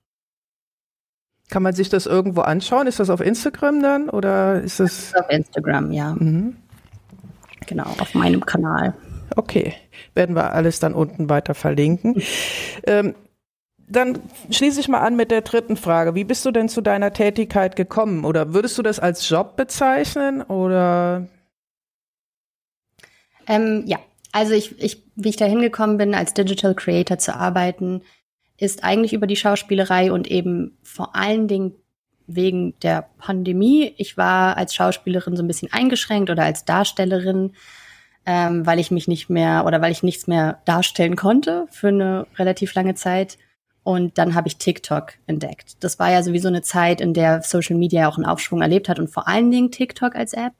Kann 1.50 1.64
man 1.64 1.74
sich 1.74 1.90
das 1.90 2.06
irgendwo 2.06 2.42
anschauen? 2.42 2.88
Ist 2.88 3.00
das 3.00 3.10
auf 3.10 3.22
Instagram 3.22 3.82
dann 3.82 4.10
oder 4.10 4.62
ist 4.62 4.80
das? 4.80 4.90
das 4.90 5.04
ist 5.08 5.18
auf 5.18 5.30
Instagram, 5.30 5.92
ja. 5.92 6.14
Mhm. 6.14 6.58
Genau, 7.66 7.86
auf 8.00 8.14
meinem 8.14 8.46
Kanal. 8.46 8.94
Okay, 9.36 9.74
werden 10.14 10.36
wir 10.36 10.54
alles 10.54 10.80
dann 10.80 10.94
unten 10.94 11.30
weiter 11.30 11.54
verlinken. 11.54 12.22
ähm, 12.86 13.16
dann 13.90 14.20
schließe 14.52 14.80
ich 14.82 14.90
mal 14.90 15.00
an 15.00 15.16
mit 15.16 15.32
der 15.32 15.42
dritten 15.42 15.78
Frage. 15.78 16.16
Wie 16.16 16.26
bist 16.26 16.46
du 16.46 16.52
denn 16.52 16.68
zu 16.68 16.82
deiner 16.82 17.14
Tätigkeit 17.14 17.78
gekommen? 17.78 18.26
Oder 18.26 18.54
würdest 18.54 18.78
du 18.78 18.82
das 18.82 19.00
als 19.00 19.28
Job 19.30 19.56
bezeichnen? 19.56 20.42
Oder 20.42 21.28
ähm, 23.48 23.84
ja, 23.86 24.00
also 24.32 24.54
ich, 24.54 24.80
ich, 24.82 25.04
wie 25.16 25.30
ich 25.30 25.38
da 25.38 25.46
hingekommen 25.46 25.98
bin, 25.98 26.14
als 26.14 26.34
Digital 26.34 26.76
Creator 26.76 27.18
zu 27.18 27.36
arbeiten, 27.36 28.02
ist 28.58 28.84
eigentlich 28.84 29.14
über 29.14 29.28
die 29.28 29.36
Schauspielerei 29.36 30.12
und 30.12 30.28
eben 30.30 30.78
vor 30.84 31.16
allen 31.16 31.48
Dingen 31.48 31.74
wegen 32.28 32.78
der 32.82 33.08
Pandemie. 33.18 33.94
Ich 33.98 34.18
war 34.18 34.58
als 34.58 34.76
Schauspielerin 34.76 35.36
so 35.36 35.44
ein 35.44 35.48
bisschen 35.48 35.72
eingeschränkt 35.72 36.30
oder 36.30 36.44
als 36.44 36.66
Darstellerin, 36.66 37.54
ähm, 38.26 38.66
weil 38.66 38.80
ich 38.80 38.92
mich 38.92 39.08
nicht 39.08 39.30
mehr 39.30 39.66
oder 39.66 39.82
weil 39.82 39.92
ich 39.92 40.04
nichts 40.04 40.28
mehr 40.28 40.62
darstellen 40.66 41.16
konnte 41.16 41.68
für 41.72 41.88
eine 41.88 42.28
relativ 42.38 42.74
lange 42.74 42.96
Zeit. 42.96 43.38
Und 43.84 44.18
dann 44.18 44.36
habe 44.36 44.50
ich 44.50 44.58
TikTok 44.58 45.14
entdeckt. 45.28 45.78
Das 45.80 45.98
war 45.98 46.12
ja 46.12 46.22
sowieso 46.22 46.50
eine 46.50 46.62
Zeit, 46.62 47.00
in 47.00 47.14
der 47.14 47.42
Social 47.42 47.78
Media 47.78 48.10
auch 48.10 48.18
einen 48.18 48.26
Aufschwung 48.26 48.62
erlebt 48.62 48.90
hat 48.90 49.00
und 49.00 49.08
vor 49.08 49.30
allen 49.30 49.50
Dingen 49.50 49.72
TikTok 49.72 50.16
als 50.16 50.34
App. 50.34 50.54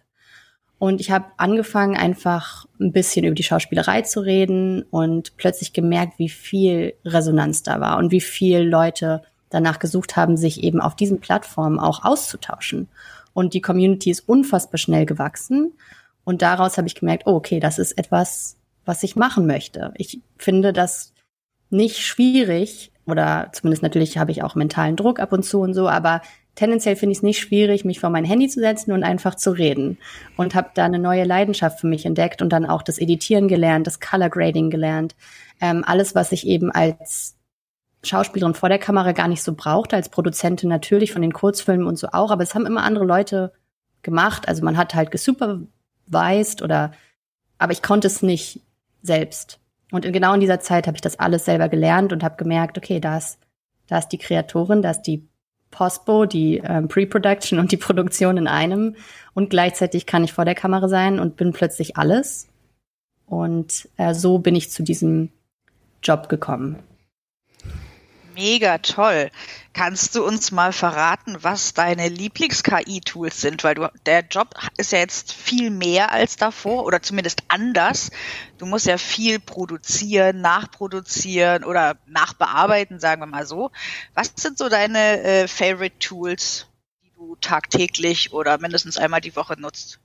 Und 0.80 1.02
ich 1.02 1.10
habe 1.10 1.26
angefangen, 1.38 1.98
einfach 1.98 2.68
ein 2.80 2.92
bisschen 2.92 3.26
über 3.26 3.34
die 3.34 3.44
Schauspielerei 3.44 4.04
zu 4.04 4.20
reden 4.20 4.84
und 4.84 5.36
plötzlich 5.38 5.74
gemerkt, 5.74 6.20
wie 6.20 6.30
viel 6.30 6.94
Resonanz 7.04 7.64
da 7.64 7.80
war 7.80 7.98
und 7.98 8.12
wie 8.12 8.22
viel 8.22 8.60
Leute 8.60 9.24
danach 9.50 9.80
gesucht 9.80 10.16
haben, 10.16 10.38
sich 10.38 10.64
eben 10.64 10.80
auf 10.82 10.96
diesen 10.96 11.20
Plattformen 11.20 11.80
auch 11.80 12.04
auszutauschen. 12.04 12.90
Und 13.34 13.54
die 13.54 13.62
Community 13.62 14.12
ist 14.12 14.28
unfassbar 14.28 14.78
schnell 14.78 15.06
gewachsen. 15.06 15.74
Und 16.24 16.42
daraus 16.42 16.78
habe 16.78 16.88
ich 16.88 16.96
gemerkt, 16.96 17.24
oh, 17.26 17.36
okay, 17.36 17.60
das 17.60 17.80
ist 17.80 17.98
etwas, 17.98 18.58
was 18.86 19.04
ich 19.04 19.16
machen 19.16 19.48
möchte. 19.48 19.94
Ich 19.96 20.22
finde 20.38 20.74
das 20.74 21.14
nicht 21.70 22.00
schwierig, 22.00 22.92
oder 23.06 23.50
zumindest 23.54 23.84
natürlich 23.84 24.18
habe 24.18 24.32
ich 24.32 24.44
auch 24.44 24.56
mentalen 24.56 24.96
Druck 24.96 25.20
ab 25.20 25.34
und 25.34 25.44
zu 25.44 25.62
und 25.62 25.74
so, 25.74 25.88
aber 25.88 26.22
tendenziell 26.58 26.96
finde 26.96 27.12
ich 27.12 27.20
es 27.20 27.24
nicht 27.24 27.40
schwierig, 27.40 27.86
mich 27.86 28.00
vor 28.00 28.10
mein 28.10 28.26
Handy 28.26 28.50
zu 28.50 28.60
setzen 28.60 28.92
und 28.92 29.04
einfach 29.04 29.36
zu 29.36 29.52
reden. 29.52 29.98
Und 30.36 30.56
habe 30.56 30.72
da 30.74 30.86
eine 30.86 31.00
neue 31.00 31.24
Leidenschaft 31.24 31.80
für 31.80 31.88
mich 31.88 32.06
entdeckt 32.06 32.42
und 32.42 32.50
dann 32.50 32.66
auch 32.66 32.82
das 32.82 32.98
Editieren 32.98 33.48
gelernt, 33.48 33.88
das 33.88 34.00
Color 34.00 34.30
Grading 34.30 34.70
gelernt. 34.70 35.16
Ähm, 35.62 35.84
alles, 35.86 36.16
was 36.16 36.32
ich 36.32 36.48
eben 36.48 36.72
als 36.72 37.36
Schauspielerin 38.04 38.56
vor 38.56 38.70
der 38.70 38.80
Kamera 38.80 39.12
gar 39.12 39.28
nicht 39.28 39.44
so 39.44 39.54
brauchte, 39.54 39.96
als 39.96 40.10
Produzentin 40.10 40.70
natürlich 40.70 41.14
von 41.14 41.22
den 41.22 41.34
Kurzfilmen 41.34 41.86
und 41.86 41.98
so 41.98 42.10
auch, 42.12 42.32
aber 42.32 42.44
es 42.44 42.56
haben 42.56 42.66
immer 42.66 42.84
andere 42.84 43.06
Leute 43.06 43.54
gemacht. 44.02 44.48
Also 44.48 44.64
man 44.64 44.78
hat 44.78 44.96
halt 44.96 45.12
gesupervised 45.12 46.62
oder, 46.64 46.92
aber 47.60 47.72
ich 47.72 47.84
konnte 47.84 48.08
es 48.08 48.24
nicht 48.24 48.62
selbst. 49.04 49.60
Und 49.92 50.06
in, 50.06 50.14
genau 50.14 50.34
in 50.34 50.40
dieser 50.40 50.60
Zeit 50.60 50.88
habe 50.88 50.98
ich 50.98 51.02
das 51.02 51.20
alles 51.20 51.46
selber 51.46 51.70
gelernt 51.70 52.14
und 52.14 52.24
habe 52.24 52.36
gemerkt, 52.36 52.78
okay, 52.78 53.00
da 53.00 53.18
ist, 53.18 53.40
da 53.88 54.00
ist 54.00 54.10
die 54.10 54.18
Kreatorin, 54.18 54.82
da 54.82 54.92
ist 54.92 55.04
die 55.04 55.28
Postbo, 55.78 56.26
die 56.26 56.58
ähm, 56.58 56.88
Pre-Production 56.88 57.60
und 57.60 57.72
die 57.72 57.78
Produktion 57.78 58.38
in 58.38 58.48
einem. 58.48 58.96
Und 59.36 59.52
gleichzeitig 59.52 60.08
kann 60.08 60.24
ich 60.24 60.34
vor 60.34 60.44
der 60.44 60.56
Kamera 60.56 60.88
sein 60.88 61.20
und 61.20 61.38
bin 61.38 61.54
plötzlich 61.54 61.98
alles. 61.98 62.48
Und 63.28 63.88
äh, 63.98 64.16
so 64.16 64.40
bin 64.40 64.56
ich 64.56 64.72
zu 64.72 64.82
diesem 64.82 65.30
Job 66.02 66.30
gekommen 66.30 66.80
mega 68.38 68.78
toll. 68.78 69.32
Kannst 69.74 70.16
du 70.16 70.24
uns 70.24 70.52
mal 70.52 70.72
verraten, 70.72 71.38
was 71.42 71.74
deine 71.74 72.08
Lieblings-KI-Tools 72.08 73.42
sind? 73.42 73.64
Weil 73.64 73.76
du, 73.76 73.92
der 74.06 74.22
Job 74.22 74.54
ist 74.78 74.92
ja 74.92 75.00
jetzt 75.00 75.34
viel 75.34 75.70
mehr 75.70 76.12
als 76.12 76.38
davor 76.38 76.86
oder 76.86 77.02
zumindest 77.02 77.44
anders. 77.48 78.12
Du 78.58 78.66
musst 78.66 78.86
ja 78.86 78.98
viel 78.98 79.40
produzieren, 79.40 80.42
nachproduzieren 80.42 81.64
oder 81.64 81.98
nachbearbeiten, 82.06 83.00
sagen 83.00 83.22
wir 83.22 83.28
mal 83.28 83.46
so. 83.46 83.72
Was 84.14 84.32
sind 84.36 84.58
so 84.58 84.70
deine 84.70 85.22
äh, 85.24 85.48
Favorite 85.48 85.98
Tools, 86.00 86.68
die 87.04 87.12
du 87.16 87.36
tagtäglich 87.42 88.32
oder 88.34 88.58
mindestens 88.60 88.98
einmal 88.98 89.22
die 89.22 89.36
Woche 89.36 89.60
nutzt? 89.60 90.00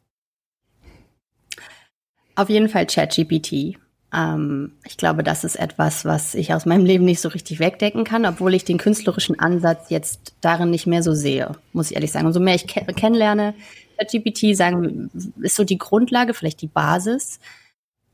Auf 2.34 2.48
jeden 2.48 2.70
Fall 2.70 2.86
ChatGPT. 2.86 3.78
Ähm, 4.12 4.72
ich 4.84 4.96
glaube, 4.96 5.22
das 5.22 5.44
ist 5.44 5.56
etwas, 5.56 6.04
was 6.04 6.34
ich 6.34 6.52
aus 6.52 6.66
meinem 6.66 6.84
Leben 6.84 7.04
nicht 7.04 7.20
so 7.20 7.28
richtig 7.28 7.58
wegdecken 7.60 8.04
kann, 8.04 8.26
obwohl 8.26 8.54
ich 8.54 8.64
den 8.64 8.78
künstlerischen 8.78 9.38
Ansatz 9.38 9.90
jetzt 9.90 10.34
darin 10.40 10.70
nicht 10.70 10.86
mehr 10.86 11.02
so 11.02 11.14
sehe, 11.14 11.52
muss 11.72 11.90
ich 11.90 11.96
ehrlich 11.96 12.12
sagen. 12.12 12.26
Und 12.26 12.32
so 12.32 12.40
mehr 12.40 12.54
ich 12.54 12.66
ke 12.66 12.84
kennenlerne, 12.92 13.54
ChatGPT 13.98 14.56
sagen, 14.56 15.10
ist 15.40 15.56
so 15.56 15.64
die 15.64 15.78
Grundlage, 15.78 16.34
vielleicht 16.34 16.60
die 16.60 16.68
Basis. 16.68 17.40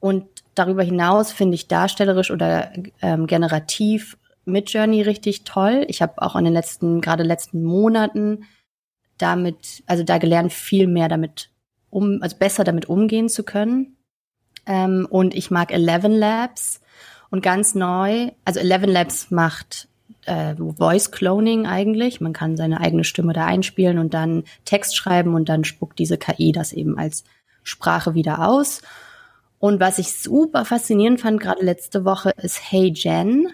Und 0.01 0.27
darüber 0.55 0.83
hinaus 0.83 1.33
finde 1.33 1.57
ich 1.57 1.67
darstellerisch 1.67 2.31
oder 2.31 2.73
ähm, 3.03 3.27
generativ 3.27 4.17
mit 4.45 4.73
Journey 4.73 5.03
richtig 5.03 5.45
toll. 5.45 5.85
Ich 5.89 6.01
habe 6.01 6.23
auch 6.23 6.37
in 6.37 6.45
den 6.45 6.55
letzten, 6.55 7.01
gerade 7.01 7.25
letzten 7.25 7.65
Monaten 7.65 8.45
damit, 9.19 9.83
also 9.87 10.05
da 10.05 10.19
gelernt, 10.19 10.53
viel 10.53 10.87
mehr 10.87 11.09
damit 11.09 11.51
um, 11.91 12.23
also 12.23 12.37
besser 12.37 12.65
damit 12.65 12.87
umgehen 12.87 13.29
zu 13.29 13.43
können. 13.43 13.98
Ähm, 14.69 15.09
und 15.11 15.35
ich 15.35 15.51
mag 15.51 15.73
Eleven 15.73 16.13
Labs. 16.13 16.81
Und 17.31 17.43
ganz 17.43 17.75
neu, 17.75 18.31
also 18.45 18.61
Eleven 18.61 18.89
Labs 18.89 19.31
macht 19.31 19.89
äh, 20.27 20.55
Voice 20.55 21.11
Cloning 21.11 21.67
eigentlich. 21.67 22.21
Man 22.21 22.33
kann 22.33 22.57
seine 22.57 22.81
eigene 22.81 23.05
Stimme 23.05 23.33
da 23.33 23.45
einspielen 23.47 23.99
und 23.99 24.15
dann 24.15 24.45
Text 24.65 24.97
schreiben 24.97 25.35
und 25.35 25.49
dann 25.49 25.65
spuckt 25.65 25.99
diese 25.99 26.17
KI 26.17 26.53
das 26.53 26.73
eben 26.73 26.99
als 26.99 27.25
Sprache 27.65 28.15
wieder 28.15 28.47
aus. 28.47 28.83
Und 29.59 29.81
was 29.81 29.99
ich 29.99 30.15
super 30.15 30.65
faszinierend 30.65 31.21
fand, 31.21 31.41
gerade 31.41 31.65
letzte 31.65 32.05
Woche, 32.05 32.31
ist 32.37 32.61
Hey 32.71 32.93
Jen. 32.95 33.49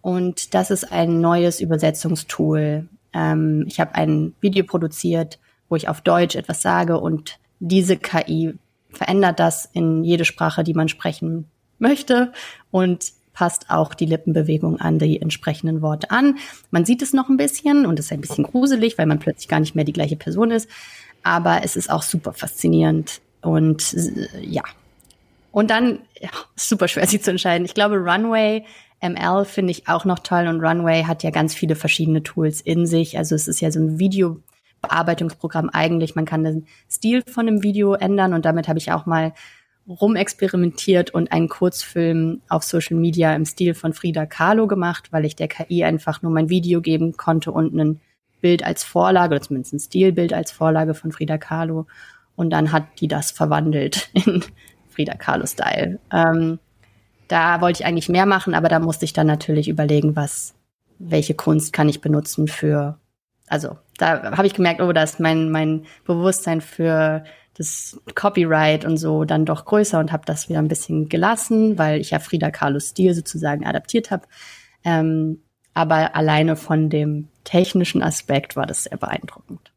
Und 0.00 0.54
das 0.54 0.70
ist 0.70 0.90
ein 0.90 1.20
neues 1.20 1.60
Übersetzungstool. 1.60 2.88
Ähm, 3.12 3.64
ich 3.68 3.78
habe 3.80 3.94
ein 3.94 4.34
Video 4.40 4.64
produziert, 4.64 5.38
wo 5.68 5.76
ich 5.76 5.88
auf 5.88 6.00
Deutsch 6.00 6.36
etwas 6.36 6.62
sage 6.62 6.98
und 6.98 7.38
diese 7.58 7.96
KI 7.96 8.54
verändert 8.92 9.40
das 9.40 9.68
in 9.72 10.04
jede 10.04 10.24
Sprache, 10.24 10.64
die 10.64 10.74
man 10.74 10.88
sprechen 10.88 11.46
möchte 11.78 12.32
und 12.70 13.12
passt 13.32 13.70
auch 13.70 13.94
die 13.94 14.06
Lippenbewegung 14.06 14.80
an 14.80 14.98
die 14.98 15.20
entsprechenden 15.20 15.82
Worte 15.82 16.10
an. 16.10 16.36
Man 16.70 16.84
sieht 16.84 17.00
es 17.00 17.12
noch 17.12 17.28
ein 17.28 17.36
bisschen 17.36 17.86
und 17.86 17.98
es 17.98 18.06
ist 18.06 18.12
ein 18.12 18.20
bisschen 18.20 18.44
gruselig, 18.44 18.98
weil 18.98 19.06
man 19.06 19.18
plötzlich 19.18 19.48
gar 19.48 19.60
nicht 19.60 19.74
mehr 19.74 19.84
die 19.84 19.92
gleiche 19.92 20.16
Person 20.16 20.50
ist. 20.50 20.68
Aber 21.22 21.62
es 21.64 21.76
ist 21.76 21.90
auch 21.90 22.02
super 22.02 22.32
faszinierend 22.32 23.20
und 23.40 23.94
äh, 23.94 24.44
ja. 24.44 24.62
Und 25.52 25.70
dann, 25.70 26.00
ja, 26.20 26.30
super 26.54 26.86
schwer 26.86 27.06
sich 27.06 27.22
zu 27.22 27.30
entscheiden. 27.30 27.64
Ich 27.64 27.74
glaube, 27.74 27.96
Runway 27.96 28.64
ML 29.02 29.44
finde 29.46 29.70
ich 29.70 29.88
auch 29.88 30.04
noch 30.04 30.18
toll 30.18 30.46
und 30.46 30.60
Runway 30.60 31.04
hat 31.04 31.22
ja 31.22 31.30
ganz 31.30 31.54
viele 31.54 31.74
verschiedene 31.74 32.22
Tools 32.22 32.60
in 32.60 32.86
sich. 32.86 33.16
Also 33.16 33.34
es 33.34 33.48
ist 33.48 33.60
ja 33.60 33.70
so 33.70 33.80
ein 33.80 33.98
Video, 33.98 34.40
Bearbeitungsprogramm 34.82 35.70
eigentlich. 35.70 36.14
Man 36.14 36.24
kann 36.24 36.44
den 36.44 36.66
Stil 36.90 37.22
von 37.26 37.46
einem 37.46 37.62
Video 37.62 37.94
ändern 37.94 38.34
und 38.34 38.44
damit 38.44 38.68
habe 38.68 38.78
ich 38.78 38.92
auch 38.92 39.06
mal 39.06 39.32
rumexperimentiert 39.88 41.10
und 41.10 41.32
einen 41.32 41.48
Kurzfilm 41.48 42.42
auf 42.48 42.62
Social 42.62 42.96
Media 42.96 43.34
im 43.34 43.44
Stil 43.44 43.74
von 43.74 43.92
Frida 43.92 44.26
Kahlo 44.26 44.66
gemacht, 44.66 45.08
weil 45.10 45.24
ich 45.24 45.36
der 45.36 45.48
KI 45.48 45.84
einfach 45.84 46.22
nur 46.22 46.32
mein 46.32 46.48
Video 46.48 46.80
geben 46.80 47.16
konnte 47.16 47.50
und 47.50 47.74
ein 47.74 48.00
Bild 48.40 48.64
als 48.64 48.84
Vorlage, 48.84 49.34
oder 49.34 49.42
zumindest 49.42 49.74
ein 49.74 49.80
Stilbild 49.80 50.32
als 50.32 50.50
Vorlage 50.50 50.94
von 50.94 51.12
Frida 51.12 51.38
Kahlo. 51.38 51.86
Und 52.36 52.50
dann 52.50 52.72
hat 52.72 52.84
die 53.00 53.08
das 53.08 53.30
verwandelt 53.30 54.10
in 54.14 54.42
Frida 54.88 55.14
Kahlo-Style. 55.14 55.98
Ähm, 56.12 56.58
da 57.28 57.60
wollte 57.60 57.82
ich 57.82 57.86
eigentlich 57.86 58.08
mehr 58.08 58.26
machen, 58.26 58.54
aber 58.54 58.68
da 58.68 58.80
musste 58.80 59.04
ich 59.04 59.12
dann 59.12 59.26
natürlich 59.26 59.68
überlegen, 59.68 60.16
was, 60.16 60.54
welche 60.98 61.34
Kunst 61.34 61.72
kann 61.72 61.88
ich 61.88 62.00
benutzen 62.00 62.48
für 62.48 62.98
also 63.50 63.76
da 63.98 64.36
habe 64.36 64.46
ich 64.46 64.54
gemerkt, 64.54 64.80
oh, 64.80 64.92
da 64.92 65.02
ist 65.02 65.20
mein, 65.20 65.50
mein 65.50 65.84
Bewusstsein 66.06 66.60
für 66.60 67.24
das 67.54 68.00
Copyright 68.14 68.84
und 68.84 68.96
so 68.96 69.24
dann 69.24 69.44
doch 69.44 69.64
größer 69.64 69.98
und 69.98 70.12
habe 70.12 70.22
das 70.24 70.48
wieder 70.48 70.60
ein 70.60 70.68
bisschen 70.68 71.08
gelassen, 71.08 71.76
weil 71.76 72.00
ich 72.00 72.10
ja 72.10 72.20
Frida 72.20 72.52
Kahlos 72.52 72.90
Stil 72.90 73.12
sozusagen 73.12 73.66
adaptiert 73.66 74.12
habe. 74.12 74.28
Ähm, 74.84 75.42
aber 75.74 76.14
alleine 76.14 76.54
von 76.56 76.90
dem 76.90 77.26
technischen 77.44 78.02
Aspekt 78.02 78.54
war 78.54 78.66
das 78.66 78.84
sehr 78.84 78.96
beeindruckend. 78.96 79.72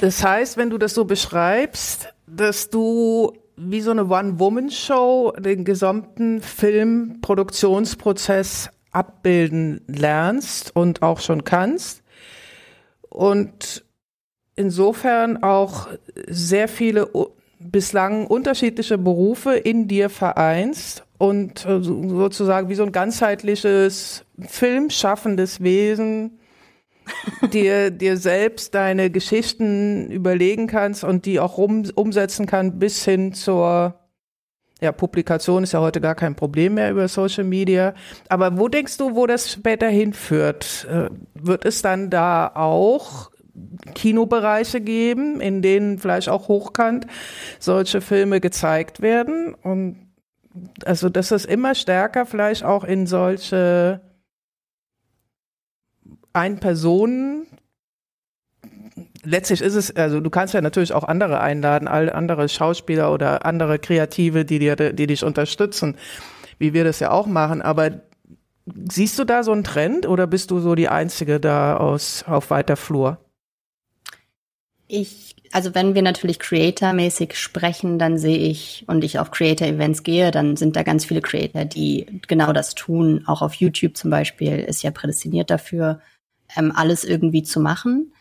Das 0.00 0.24
heißt, 0.24 0.56
wenn 0.56 0.70
du 0.70 0.78
das 0.78 0.94
so 0.94 1.04
beschreibst, 1.04 2.08
dass 2.26 2.70
du 2.70 3.34
wie 3.56 3.82
so 3.82 3.90
eine 3.90 4.06
One-Woman-Show 4.06 5.34
den 5.38 5.64
gesamten 5.64 6.40
Filmproduktionsprozess 6.40 8.70
abbilden 8.94 9.80
lernst 9.86 10.74
und 10.74 11.02
auch 11.02 11.20
schon 11.20 11.44
kannst. 11.44 12.02
Und 13.08 13.84
insofern 14.56 15.42
auch 15.42 15.88
sehr 16.26 16.68
viele 16.68 17.08
bislang 17.58 18.26
unterschiedliche 18.26 18.98
Berufe 18.98 19.54
in 19.54 19.88
dir 19.88 20.10
vereinst 20.10 21.04
und 21.18 21.64
äh, 21.64 21.80
sozusagen 21.80 22.68
wie 22.68 22.74
so 22.74 22.82
ein 22.82 22.92
ganzheitliches 22.92 24.24
filmschaffendes 24.46 25.62
Wesen 25.62 26.38
dir, 27.52 27.90
dir 27.90 28.16
selbst 28.16 28.74
deine 28.74 29.10
Geschichten 29.10 30.10
überlegen 30.10 30.66
kannst 30.66 31.04
und 31.04 31.26
die 31.26 31.40
auch 31.40 31.56
rum, 31.56 31.84
umsetzen 31.94 32.46
kann 32.46 32.78
bis 32.78 33.04
hin 33.04 33.32
zur 33.32 33.94
ja, 34.84 34.92
Publikation 34.92 35.64
ist 35.64 35.72
ja 35.72 35.80
heute 35.80 36.00
gar 36.00 36.14
kein 36.14 36.36
Problem 36.36 36.74
mehr 36.74 36.90
über 36.90 37.08
Social 37.08 37.44
Media. 37.44 37.94
Aber 38.28 38.58
wo 38.58 38.68
denkst 38.68 38.98
du, 38.98 39.16
wo 39.16 39.26
das 39.26 39.50
später 39.50 39.88
hinführt? 39.88 40.86
Äh, 40.90 41.08
wird 41.34 41.64
es 41.64 41.82
dann 41.82 42.10
da 42.10 42.52
auch 42.54 43.30
Kinobereiche 43.94 44.80
geben, 44.80 45.40
in 45.40 45.62
denen 45.62 45.98
vielleicht 45.98 46.28
auch 46.28 46.48
hochkant 46.48 47.06
solche 47.58 48.00
Filme 48.00 48.40
gezeigt 48.40 49.00
werden? 49.00 49.54
Und 49.54 50.12
also, 50.84 51.08
dass 51.08 51.30
es 51.30 51.46
immer 51.46 51.74
stärker 51.74 52.26
vielleicht 52.26 52.62
auch 52.62 52.84
in 52.84 53.06
solche 53.06 54.02
Ein-Personen 56.34 57.46
letztlich 59.24 59.60
ist 59.60 59.74
es, 59.74 59.94
also 59.96 60.20
du 60.20 60.30
kannst 60.30 60.54
ja 60.54 60.60
natürlich 60.60 60.92
auch 60.92 61.04
andere 61.04 61.40
einladen, 61.40 61.88
all 61.88 62.10
andere 62.10 62.48
Schauspieler 62.48 63.12
oder 63.12 63.44
andere 63.44 63.78
Kreative, 63.78 64.44
die 64.44 64.58
dir, 64.58 64.76
die 64.76 65.06
dich 65.06 65.24
unterstützen, 65.24 65.96
wie 66.58 66.72
wir 66.72 66.84
das 66.84 67.00
ja 67.00 67.10
auch 67.10 67.26
machen. 67.26 67.62
Aber 67.62 68.00
siehst 68.90 69.18
du 69.18 69.24
da 69.24 69.42
so 69.42 69.52
einen 69.52 69.64
Trend 69.64 70.06
oder 70.06 70.26
bist 70.26 70.50
du 70.50 70.60
so 70.60 70.74
die 70.74 70.88
Einzige 70.88 71.40
da 71.40 71.76
aus, 71.76 72.24
auf 72.26 72.50
weiter 72.50 72.76
Flur? 72.76 73.18
Ich, 74.86 75.34
also 75.50 75.74
wenn 75.74 75.94
wir 75.94 76.02
natürlich 76.02 76.38
Creator-mäßig 76.38 77.36
sprechen, 77.36 77.98
dann 77.98 78.18
sehe 78.18 78.38
ich 78.38 78.84
und 78.86 79.02
ich 79.02 79.18
auf 79.18 79.30
Creator-Events 79.30 80.02
gehe, 80.02 80.30
dann 80.30 80.56
sind 80.56 80.76
da 80.76 80.82
ganz 80.82 81.06
viele 81.06 81.22
Creator, 81.22 81.64
die 81.64 82.20
genau 82.28 82.52
das 82.52 82.74
tun. 82.74 83.24
Auch 83.26 83.42
auf 83.42 83.54
YouTube 83.54 83.96
zum 83.96 84.10
Beispiel 84.10 84.58
ist 84.60 84.82
ja 84.82 84.90
prädestiniert 84.90 85.50
dafür, 85.50 86.00
ähm, 86.56 86.72
alles 86.74 87.04
irgendwie 87.04 87.42
zu 87.42 87.60
machen. 87.60 88.12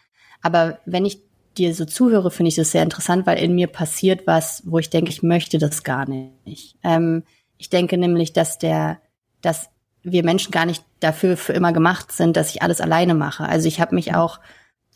Aber 0.43 0.77
wenn 0.85 1.05
ich 1.05 1.21
dir 1.57 1.73
so 1.73 1.85
zuhöre, 1.85 2.29
finde 2.29 2.49
ich 2.49 2.55
das 2.55 2.71
sehr 2.71 2.83
interessant, 2.83 3.25
weil 3.25 3.39
in 3.39 3.55
mir 3.55 3.67
passiert 3.67 4.27
was, 4.27 4.61
wo 4.65 4.77
ich 4.77 4.89
denke, 4.89 5.09
ich 5.09 5.23
möchte 5.23 5.57
das 5.57 5.83
gar 5.83 6.07
nicht. 6.07 6.77
Ähm, 6.83 7.23
ich 7.57 7.69
denke 7.69 7.97
nämlich, 7.97 8.33
dass 8.33 8.57
der, 8.57 8.99
dass 9.41 9.69
wir 10.03 10.23
Menschen 10.23 10.51
gar 10.51 10.65
nicht 10.65 10.83
dafür 10.99 11.37
für 11.37 11.53
immer 11.53 11.71
gemacht 11.71 12.11
sind, 12.11 12.35
dass 12.35 12.49
ich 12.49 12.61
alles 12.61 12.81
alleine 12.81 13.15
mache. 13.15 13.45
Also 13.45 13.67
ich 13.67 13.79
habe 13.79 13.95
mich 13.95 14.13
auch 14.13 14.39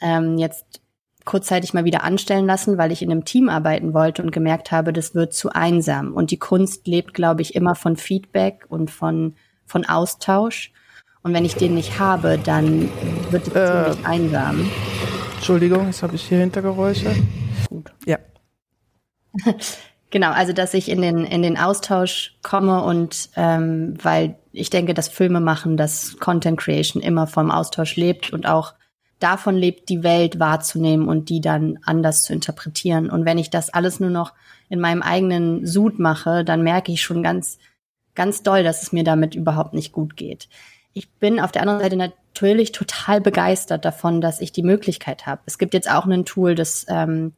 ähm, 0.02 0.38
jetzt 0.38 0.82
kurzzeitig 1.24 1.74
mal 1.74 1.86
wieder 1.86 2.04
anstellen 2.04 2.46
lassen, 2.46 2.78
weil 2.78 2.92
ich 2.92 3.02
in 3.02 3.12
einem 3.12 3.26
Team 3.26 3.50
arbeiten 3.50 3.94
wollte 3.94 4.24
und 4.24 4.32
gemerkt 4.32 4.72
habe, 4.72 4.94
das 4.94 5.14
wird 5.14 5.34
zu 5.34 5.50
einsam. 5.50 6.14
Und 6.14 6.32
die 6.32 6.40
Kunst 6.40 6.88
lebt, 6.88 7.14
glaube 7.14 7.42
ich, 7.42 7.56
immer 7.56 7.76
von 7.76 7.98
Feedback 7.98 8.66
und 8.70 8.90
von, 8.90 9.36
von 9.66 9.86
Austausch. 9.86 10.72
Und 11.24 11.34
wenn 11.34 11.46
ich 11.46 11.56
den 11.56 11.74
nicht 11.74 12.00
habe, 12.00 12.40
dann 12.44 12.90
wird 13.32 13.48
es 13.48 13.54
äh, 13.54 13.92
ziemlich 13.92 14.08
einsam. 14.08 14.70
Entschuldigung, 15.38 15.86
jetzt 15.86 16.04
habe 16.04 16.16
ich 16.16 16.28
hier 16.28 16.40
Hintergeräusche. 16.40 17.16
Gut. 17.70 17.94
Ja. 18.06 18.18
genau, 20.10 20.32
also 20.32 20.52
dass 20.52 20.74
ich 20.74 20.90
in 20.90 21.02
den, 21.02 21.26
in 21.26 21.44
den 21.44 21.58
Austausch 21.58 22.36
komme 22.42 22.84
und 22.84 23.30
ähm, 23.36 23.96
weil 24.02 24.36
ich 24.52 24.72
denke, 24.72 24.94
dass 24.94 25.08
Filme 25.08 25.40
machen, 25.40 25.78
dass 25.78 26.18
Content 26.18 26.60
Creation 26.60 27.02
immer 27.02 27.28
vom 27.28 27.52
Austausch 27.52 27.96
lebt 27.96 28.34
und 28.34 28.48
auch 28.48 28.74
davon 29.20 29.56
lebt, 29.56 29.90
die 29.90 30.04
Welt 30.04 30.40
wahrzunehmen 30.40 31.08
und 31.08 31.30
die 31.30 31.40
dann 31.40 31.80
anders 31.84 32.24
zu 32.24 32.34
interpretieren. 32.34 33.10
Und 33.10 33.26
wenn 33.26 33.38
ich 33.38 33.52
das 33.52 33.70
alles 33.70 34.00
nur 34.00 34.10
noch 34.10 34.34
in 34.70 34.80
meinem 34.80 35.04
eigenen 35.04 35.66
Sud 35.66 36.00
mache, 36.00 36.44
dann 36.44 36.64
merke 36.64 36.92
ich 36.92 37.02
schon 37.02 37.24
ganz, 37.24 37.60
ganz 38.16 38.44
doll, 38.44 38.64
dass 38.64 38.82
es 38.82 38.92
mir 38.92 39.04
damit 39.04 39.36
überhaupt 39.36 39.74
nicht 39.74 39.92
gut 39.92 40.18
geht. 40.18 40.50
Ich 40.98 41.12
bin 41.12 41.40
auf 41.40 41.52
der 41.52 41.62
anderen 41.62 41.80
Seite 41.80 41.96
natürlich 41.96 42.72
total 42.72 43.22
begeistert 43.22 43.86
davon, 43.86 44.20
dass 44.20 44.42
ich 44.42 44.52
die 44.52 44.64
Möglichkeit 44.64 45.28
habe. 45.28 45.42
Es 45.46 45.60
gibt 45.60 45.76
jetzt 45.76 45.92
auch 45.92 46.08
ein 46.08 46.26
Tool, 46.26 46.56
das, 46.56 46.88
ähm, 46.90 47.34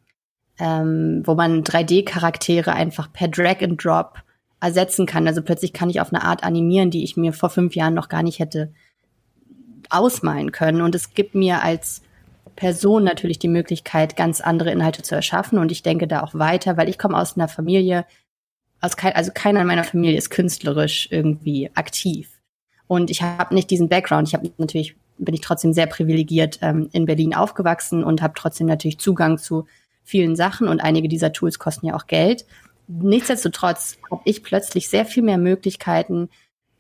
ähm, 0.60 1.24
wo 1.26 1.36
man 1.36 1.66
3D-Charaktere 1.66 2.72
einfach 2.72 3.12
per 3.12 3.28
Drag 3.28 3.62
and 3.62 3.84
Drop 3.84 4.20
ersetzen 4.62 5.06
kann. 5.06 5.28
Also 5.28 5.42
plötzlich 5.42 5.74
kann 5.74 5.90
ich 5.90 6.00
auf 6.00 6.14
eine 6.14 6.24
Art 6.24 6.46
animieren, 6.46 6.90
die 6.90 7.04
ich 7.04 7.18
mir 7.18 7.34
vor 7.34 7.50
fünf 7.50 7.76
Jahren 7.76 7.94
noch 7.94 8.08
gar 8.08 8.24
nicht 8.24 8.40
hätte 8.40 8.72
ausmalen 9.90 10.54
können. 10.54 10.80
Und 10.80 10.96
es 10.96 11.14
gibt 11.14 11.36
mir 11.36 11.62
als 11.62 12.02
Person 12.56 13.04
natürlich 13.04 13.40
die 13.40 13.50
Möglichkeit, 13.50 14.16
ganz 14.16 14.40
andere 14.40 14.72
Inhalte 14.72 15.02
zu 15.02 15.16
erschaffen. 15.16 15.60
Und 15.60 15.70
ich 15.70 15.84
denke 15.84 16.08
da 16.08 16.24
auch 16.24 16.34
weiter, 16.34 16.78
weil 16.78 16.88
ich 16.88 16.98
komme 16.98 17.18
aus 17.18 17.36
einer 17.36 17.50
Familie, 17.50 18.06
aus 18.80 18.96
kein, 18.96 19.18
also 19.18 19.32
keiner 19.34 19.60
in 19.60 19.68
meiner 19.68 19.84
Familie 19.84 20.18
ist 20.18 20.30
künstlerisch 20.30 21.10
irgendwie 21.12 21.70
aktiv. 21.76 22.39
Und 22.90 23.12
ich 23.12 23.22
habe 23.22 23.54
nicht 23.54 23.70
diesen 23.70 23.88
Background. 23.88 24.28
Ich 24.28 24.34
habe 24.34 24.52
natürlich 24.58 24.96
bin 25.20 25.36
ich 25.36 25.42
trotzdem 25.42 25.74
sehr 25.74 25.86
privilegiert 25.86 26.58
ähm, 26.64 26.90
in 26.92 27.06
Berlin 27.06 27.36
aufgewachsen 27.36 28.04
und 28.04 28.24
habe 28.24 28.34
trotzdem 28.36 28.66
natürlich 28.66 28.98
Zugang 28.98 29.38
zu 29.38 29.68
vielen 30.04 30.36
Sachen 30.36 30.68
und 30.68 30.80
einige 30.80 31.08
dieser 31.08 31.32
Tools 31.32 31.60
kosten 31.60 31.86
ja 31.86 31.96
auch 31.96 32.08
Geld. 32.08 32.46
Nichtsdestotrotz 32.88 33.98
habe 34.10 34.22
ich 34.26 34.42
plötzlich 34.42 34.90
sehr 34.90 35.06
viel 35.06 35.22
mehr 35.22 35.38
Möglichkeiten, 35.38 36.30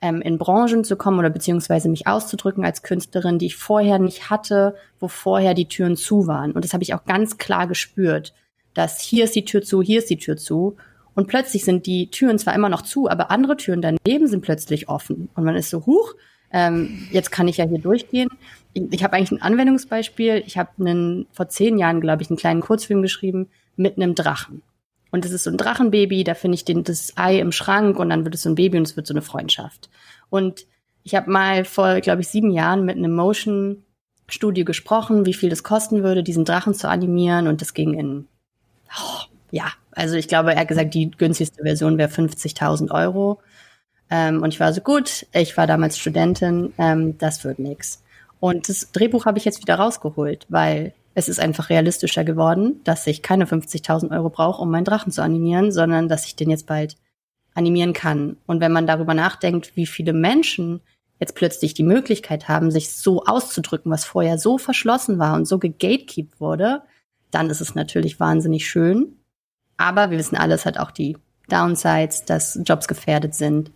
ähm, 0.01 0.21
in 0.21 0.39
Branchen 0.39 0.83
zu 0.83 0.95
kommen 0.95 1.19
oder 1.19 1.29
beziehungsweise 1.29 1.89
mich 1.89 2.07
auszudrücken 2.07 2.65
als 2.65 2.81
Künstlerin, 2.81 3.37
die 3.37 3.45
ich 3.45 3.55
vorher 3.55 3.99
nicht 3.99 4.31
hatte, 4.31 4.75
wo 4.99 5.09
vorher 5.09 5.53
die 5.53 5.67
Türen 5.67 5.95
zu 5.95 6.25
waren. 6.25 6.53
Und 6.53 6.65
das 6.65 6.73
habe 6.73 6.81
ich 6.81 6.95
auch 6.95 7.05
ganz 7.05 7.37
klar 7.37 7.67
gespürt, 7.67 8.33
dass 8.73 8.99
hier 8.99 9.25
ist 9.25 9.35
die 9.35 9.45
Tür 9.45 9.61
zu, 9.61 9.83
hier 9.83 9.99
ist 9.99 10.09
die 10.09 10.17
Tür 10.17 10.37
zu. 10.37 10.77
Und 11.15 11.27
plötzlich 11.27 11.65
sind 11.65 11.85
die 11.85 12.09
Türen 12.09 12.39
zwar 12.39 12.55
immer 12.55 12.69
noch 12.69 12.81
zu, 12.81 13.09
aber 13.09 13.31
andere 13.31 13.57
Türen 13.57 13.81
daneben 13.81 14.27
sind 14.27 14.41
plötzlich 14.41 14.89
offen. 14.89 15.29
Und 15.35 15.43
man 15.43 15.55
ist 15.55 15.69
so, 15.69 15.85
huch, 15.85 16.15
ähm, 16.51 17.07
jetzt 17.11 17.31
kann 17.31 17.47
ich 17.47 17.57
ja 17.57 17.65
hier 17.65 17.79
durchgehen. 17.79 18.29
Ich, 18.73 18.83
ich 18.91 19.03
habe 19.03 19.15
eigentlich 19.15 19.31
ein 19.31 19.41
Anwendungsbeispiel. 19.41 20.43
Ich 20.45 20.57
habe 20.57 20.69
einen, 20.79 21.27
vor 21.31 21.49
zehn 21.49 21.77
Jahren, 21.77 22.01
glaube 22.01 22.21
ich, 22.21 22.29
einen 22.29 22.37
kleinen 22.37 22.61
Kurzfilm 22.61 23.01
geschrieben 23.01 23.49
mit 23.75 23.97
einem 23.97 24.15
Drachen. 24.15 24.61
Und 25.11 25.25
es 25.25 25.31
ist 25.31 25.43
so 25.43 25.49
ein 25.49 25.57
Drachenbaby, 25.57 26.23
da 26.23 26.35
finde 26.35 26.55
ich 26.55 26.65
den, 26.65 26.83
das 26.83 27.13
Ei 27.17 27.39
im 27.39 27.51
Schrank 27.51 27.97
und 27.97 28.09
dann 28.09 28.25
wird 28.25 28.35
es 28.35 28.43
so 28.43 28.49
ein 28.49 28.55
Baby 28.55 28.77
und 28.77 28.87
es 28.87 28.95
wird 28.95 29.07
so 29.07 29.13
eine 29.13 29.23
Freundschaft. 29.23 29.89
Und 30.29 30.67
ich 31.03 31.15
habe 31.15 31.31
mal 31.31 31.65
vor, 31.65 31.99
glaube 32.01 32.21
ich, 32.21 32.27
sieben 32.27 32.51
Jahren 32.51 32.85
mit 32.85 32.97
einem 32.97 33.15
Motion 33.15 33.83
Studio 34.27 34.65
gesprochen, 34.65 35.25
wie 35.25 35.33
viel 35.33 35.49
das 35.49 35.63
kosten 35.63 36.03
würde, 36.03 36.21
diesen 36.21 36.45
Drachen 36.45 36.75
zu 36.75 36.87
animieren. 36.87 37.47
Und 37.47 37.61
das 37.61 37.73
ging 37.73 37.95
in, 37.95 38.27
oh, 38.95 39.21
ja, 39.49 39.71
also 39.99 40.15
ich 40.15 40.27
glaube, 40.27 40.53
er 40.53 40.61
hat 40.61 40.67
gesagt, 40.67 40.93
die 40.93 41.11
günstigste 41.11 41.63
Version 41.63 41.97
wäre 41.97 42.09
50.000 42.09 42.91
Euro. 42.91 43.41
Ähm, 44.09 44.41
und 44.41 44.53
ich 44.53 44.59
war 44.59 44.73
so, 44.73 44.81
gut, 44.81 45.27
ich 45.33 45.55
war 45.57 45.67
damals 45.67 45.97
Studentin, 45.97 46.73
ähm, 46.77 47.17
das 47.17 47.43
wird 47.43 47.59
nix. 47.59 48.01
Und 48.39 48.69
das 48.69 48.91
Drehbuch 48.91 49.25
habe 49.25 49.37
ich 49.37 49.45
jetzt 49.45 49.61
wieder 49.61 49.75
rausgeholt, 49.75 50.45
weil 50.49 50.93
es 51.13 51.27
ist 51.27 51.39
einfach 51.39 51.69
realistischer 51.69 52.23
geworden, 52.23 52.79
dass 52.85 53.05
ich 53.07 53.21
keine 53.21 53.45
50.000 53.45 54.11
Euro 54.11 54.29
brauche, 54.29 54.61
um 54.61 54.71
meinen 54.71 54.85
Drachen 54.85 55.11
zu 55.11 55.21
animieren, 55.21 55.71
sondern 55.71 56.07
dass 56.07 56.25
ich 56.25 56.35
den 56.35 56.49
jetzt 56.49 56.65
bald 56.65 56.95
animieren 57.53 57.93
kann. 57.93 58.37
Und 58.45 58.61
wenn 58.61 58.71
man 58.71 58.87
darüber 58.87 59.13
nachdenkt, 59.13 59.75
wie 59.75 59.85
viele 59.85 60.13
Menschen 60.13 60.79
jetzt 61.19 61.35
plötzlich 61.35 61.73
die 61.73 61.83
Möglichkeit 61.83 62.47
haben, 62.47 62.71
sich 62.71 62.93
so 62.93 63.25
auszudrücken, 63.25 63.91
was 63.91 64.05
vorher 64.05 64.37
so 64.37 64.57
verschlossen 64.57 65.19
war 65.19 65.35
und 65.35 65.45
so 65.45 65.59
gegatekeept 65.59 66.39
wurde, 66.39 66.83
dann 67.31 67.49
ist 67.49 67.59
es 67.59 67.75
natürlich 67.75 68.19
wahnsinnig 68.19 68.69
schön. 68.69 69.18
Aber 69.79 70.11
wir 70.11 70.17
wissen 70.17 70.35
alles, 70.35 70.65
hat 70.65 70.77
auch 70.77 70.91
die 70.91 71.17
Downsides, 71.47 72.25
dass 72.25 72.59
Jobs 72.65 72.89
gefährdet 72.89 73.33
sind 73.33 73.71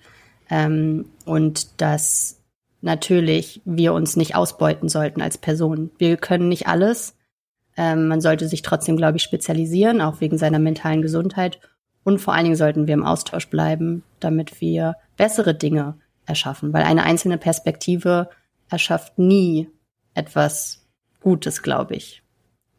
ähm, 0.49 1.05
und 1.23 1.81
dass 1.81 2.41
natürlich 2.81 3.61
wir 3.63 3.93
uns 3.93 4.17
nicht 4.17 4.35
ausbeuten 4.35 4.89
sollten 4.89 5.21
als 5.21 5.37
Person. 5.37 5.91
Wir 5.97 6.17
können 6.17 6.49
nicht 6.49 6.67
alles. 6.67 7.15
Ähm, 7.77 8.09
man 8.09 8.19
sollte 8.19 8.49
sich 8.49 8.63
trotzdem, 8.63 8.97
glaube 8.97 9.17
ich, 9.17 9.23
spezialisieren, 9.23 10.01
auch 10.01 10.19
wegen 10.19 10.37
seiner 10.37 10.59
mentalen 10.59 11.01
Gesundheit. 11.01 11.61
Und 12.03 12.19
vor 12.19 12.33
allen 12.33 12.43
Dingen 12.43 12.57
sollten 12.57 12.85
wir 12.85 12.95
im 12.95 13.05
Austausch 13.05 13.49
bleiben, 13.49 14.03
damit 14.19 14.59
wir 14.59 14.97
bessere 15.15 15.55
Dinge 15.55 15.95
erschaffen, 16.25 16.73
weil 16.73 16.83
eine 16.83 17.03
einzelne 17.03 17.37
Perspektive 17.37 18.29
erschafft 18.69 19.17
nie 19.17 19.69
etwas 20.15 20.85
Gutes, 21.21 21.63
glaube 21.63 21.95
ich. 21.95 22.23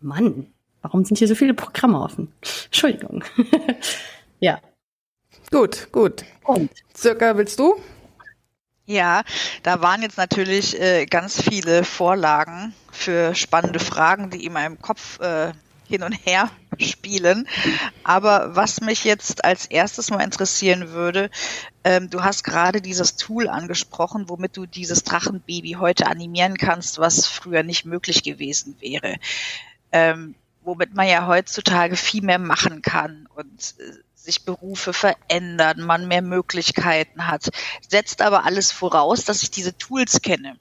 Mann, 0.00 0.48
warum 0.84 1.04
sind 1.04 1.16
hier 1.16 1.28
so 1.28 1.34
viele 1.34 1.54
Programme 1.54 1.98
offen? 1.98 2.32
Entschuldigung. 2.66 3.24
ja. 4.38 4.60
Gut, 5.50 5.88
gut. 5.92 6.24
Und? 6.44 6.70
Circa 6.94 7.36
willst 7.36 7.58
du? 7.58 7.76
Ja, 8.84 9.22
da 9.62 9.80
waren 9.80 10.02
jetzt 10.02 10.18
natürlich 10.18 10.78
äh, 10.78 11.06
ganz 11.06 11.40
viele 11.40 11.84
Vorlagen 11.84 12.74
für 12.92 13.34
spannende 13.34 13.78
Fragen, 13.78 14.28
die 14.28 14.44
in 14.44 14.52
meinem 14.52 14.78
Kopf 14.82 15.18
äh, 15.20 15.52
hin 15.88 16.02
und 16.02 16.12
her 16.12 16.50
spielen. 16.78 17.48
Aber 18.02 18.54
was 18.54 18.82
mich 18.82 19.04
jetzt 19.04 19.42
als 19.42 19.64
erstes 19.64 20.10
mal 20.10 20.22
interessieren 20.22 20.90
würde, 20.90 21.30
ähm, 21.82 22.10
du 22.10 22.22
hast 22.22 22.44
gerade 22.44 22.82
dieses 22.82 23.16
Tool 23.16 23.48
angesprochen, 23.48 24.28
womit 24.28 24.54
du 24.58 24.66
dieses 24.66 25.02
Drachenbaby 25.02 25.76
heute 25.80 26.08
animieren 26.08 26.58
kannst, 26.58 26.98
was 26.98 27.26
früher 27.26 27.62
nicht 27.62 27.86
möglich 27.86 28.22
gewesen 28.22 28.76
wäre. 28.80 29.16
Ähm, 29.92 30.34
womit 30.64 30.94
man 30.94 31.08
ja 31.08 31.26
heutzutage 31.26 31.96
viel 31.96 32.22
mehr 32.22 32.38
machen 32.38 32.82
kann 32.82 33.28
und 33.34 33.74
äh, 33.78 33.92
sich 34.14 34.44
Berufe 34.44 34.92
verändern, 34.92 35.82
man 35.82 36.08
mehr 36.08 36.22
Möglichkeiten 36.22 37.26
hat, 37.26 37.50
setzt 37.86 38.22
aber 38.22 38.44
alles 38.44 38.72
voraus, 38.72 39.24
dass 39.24 39.42
ich 39.42 39.50
diese 39.50 39.76
Tools 39.76 40.22
kenne. 40.22 40.56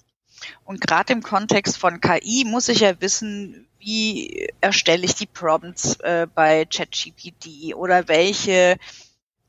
Und 0.65 0.81
gerade 0.81 1.13
im 1.13 1.23
Kontext 1.23 1.77
von 1.77 2.01
KI 2.01 2.43
muss 2.45 2.67
ich 2.67 2.81
ja 2.81 2.99
wissen, 2.99 3.67
wie 3.79 4.49
erstelle 4.61 5.05
ich 5.05 5.15
die 5.15 5.25
Prompts 5.25 5.99
äh, 6.01 6.27
bei 6.33 6.65
ChatGPT 6.65 7.73
oder 7.75 8.07
welche 8.07 8.77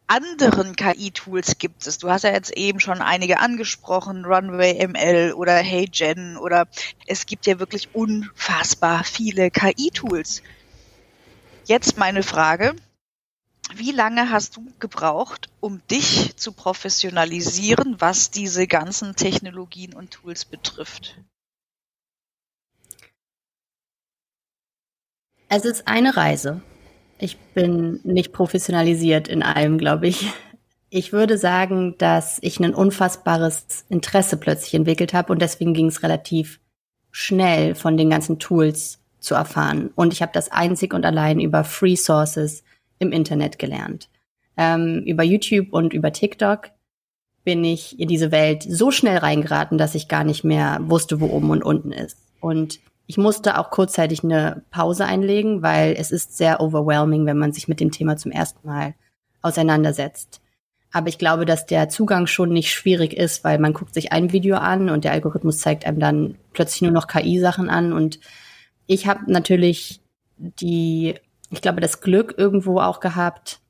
anderen 0.07 0.77
KI-Tools 0.77 1.59
gibt 1.59 1.87
es? 1.87 1.99
Du 1.99 2.11
hast 2.11 2.23
ja 2.23 2.33
jetzt 2.33 2.57
eben 2.57 2.81
schon 2.81 3.01
einige 3.01 3.39
angesprochen, 3.41 4.25
Runway 4.25 4.87
ML 4.87 5.33
oder 5.35 5.57
HeyGen 5.57 6.37
oder 6.37 6.69
es 7.07 7.27
gibt 7.27 7.47
ja 7.47 7.59
wirklich 7.59 7.95
unfassbar 7.95 9.05
viele 9.05 9.51
KI-Tools. 9.51 10.43
Jetzt 11.67 11.97
meine 11.97 12.23
Frage, 12.23 12.77
wie 13.75 13.93
lange 13.93 14.31
hast 14.31 14.57
du 14.57 14.67
gebraucht, 14.79 15.49
um 15.61 15.81
dich 15.89 16.37
zu 16.37 16.53
professionalisieren, 16.53 18.01
was 18.01 18.31
diese 18.31 18.67
ganzen 18.67 19.17
Technologien 19.17 19.95
und 19.95 20.11
Tools 20.11 20.45
betrifft? 20.45 21.17
Es 25.49 25.65
ist 25.65 25.89
eine 25.89 26.17
Reise. 26.17 26.63
Ich 27.19 27.37
bin 27.55 28.01
nicht 28.03 28.33
professionalisiert 28.33 29.29
in 29.29 29.43
allem, 29.43 29.79
glaube 29.79 30.09
ich. 30.09 30.29
Ich 30.91 31.13
würde 31.13 31.39
sagen, 31.39 31.97
dass 31.99 32.39
ich 32.41 32.61
ein 32.61 32.75
unfassbares 32.75 33.85
Interesse 33.89 34.37
plötzlich 34.37 34.75
entwickelt 34.75 35.13
habe 35.13 35.33
und 35.33 35.43
deswegen 35.43 35.75
ging 35.75 35.87
es 35.87 36.03
relativ 36.03 36.61
schnell 37.11 37.75
von 37.75 37.97
den 37.97 38.11
ganzen 38.11 38.39
Tools 38.39 39.01
zu 39.19 39.35
erfahren. 39.35 39.91
Und 39.95 40.13
ich 40.13 40.23
habe 40.23 40.33
das 40.33 40.53
einzig 40.53 40.95
und 40.95 41.05
allein 41.05 41.41
über 41.41 41.65
Free 41.65 41.97
Sources 41.97 42.63
im 42.99 43.13
Internet 43.13 43.59
gelernt. 43.59 44.09
Ähm, 44.57 45.03
über 45.05 45.25
YouTube 45.25 45.73
und 45.73 45.93
über 45.93 46.13
TikTok 46.13 46.71
bin 47.45 47.65
ich 47.65 47.99
in 47.99 48.09
diese 48.09 48.31
Welt 48.31 48.65
so 48.67 48.91
schnell 48.91 49.19
reingeraten, 49.19 49.79
dass 49.79 49.95
ich 49.95 50.09
gar 50.09 50.25
nicht 50.25 50.45
mehr 50.45 50.79
wusste, 50.83 51.21
wo 51.21 51.27
oben 51.27 51.51
und 51.51 51.63
unten 51.63 51.93
ist. 51.93 52.19
Und 52.41 52.81
ich 53.07 53.19
musste 53.19 53.59
auch 53.59 53.71
kurzzeitig 53.71 54.25
eine 54.25 54.63
Pause 54.71 55.05
einlegen, 55.05 55.63
weil 55.63 55.95
es 55.99 56.11
ist 56.11 56.37
sehr 56.37 56.61
overwhelming, 56.61 57.27
wenn 57.27 57.39
man 57.39 57.53
sich 57.53 57.69
mit 57.69 57.81
dem 57.81 57.91
Thema 57.91 58.17
zum 58.17 58.33
ersten 58.33 58.67
Mal 58.67 58.95
auseinandersetzt. 59.43 60.41
Aber 60.91 61.09
ich 61.09 61.19
glaube, 61.19 61.45
dass 61.45 61.67
der 61.67 61.89
Zugang 61.89 62.27
schon 62.27 62.51
nicht 62.51 62.73
schwierig 62.73 63.17
ist, 63.17 63.45
weil 63.45 63.59
man 63.59 63.73
guckt 63.73 63.95
sich 63.95 64.13
ein 64.13 64.33
Video 64.33 64.57
an 64.57 64.89
und 64.89 65.05
der 65.05 65.13
Algorithmus 65.13 65.59
zeigt 65.59 65.87
einem 65.87 65.99
dann 65.99 66.39
plötzlich 66.53 66.83
nur 66.83 66.93
noch 66.93 67.09
KI-Sachen 67.09 67.69
an. 67.69 67.93
Und 67.93 68.21
ich 68.87 69.07
habe 69.07 69.31
natürlich 69.31 70.01
die, 70.39 71.15
ich 71.51 71.61
glaube, 71.61 71.81
das 71.81 72.01
Glück 72.01 72.35
irgendwo 72.39 72.79
auch 72.79 73.01
gehabt, 73.01 73.61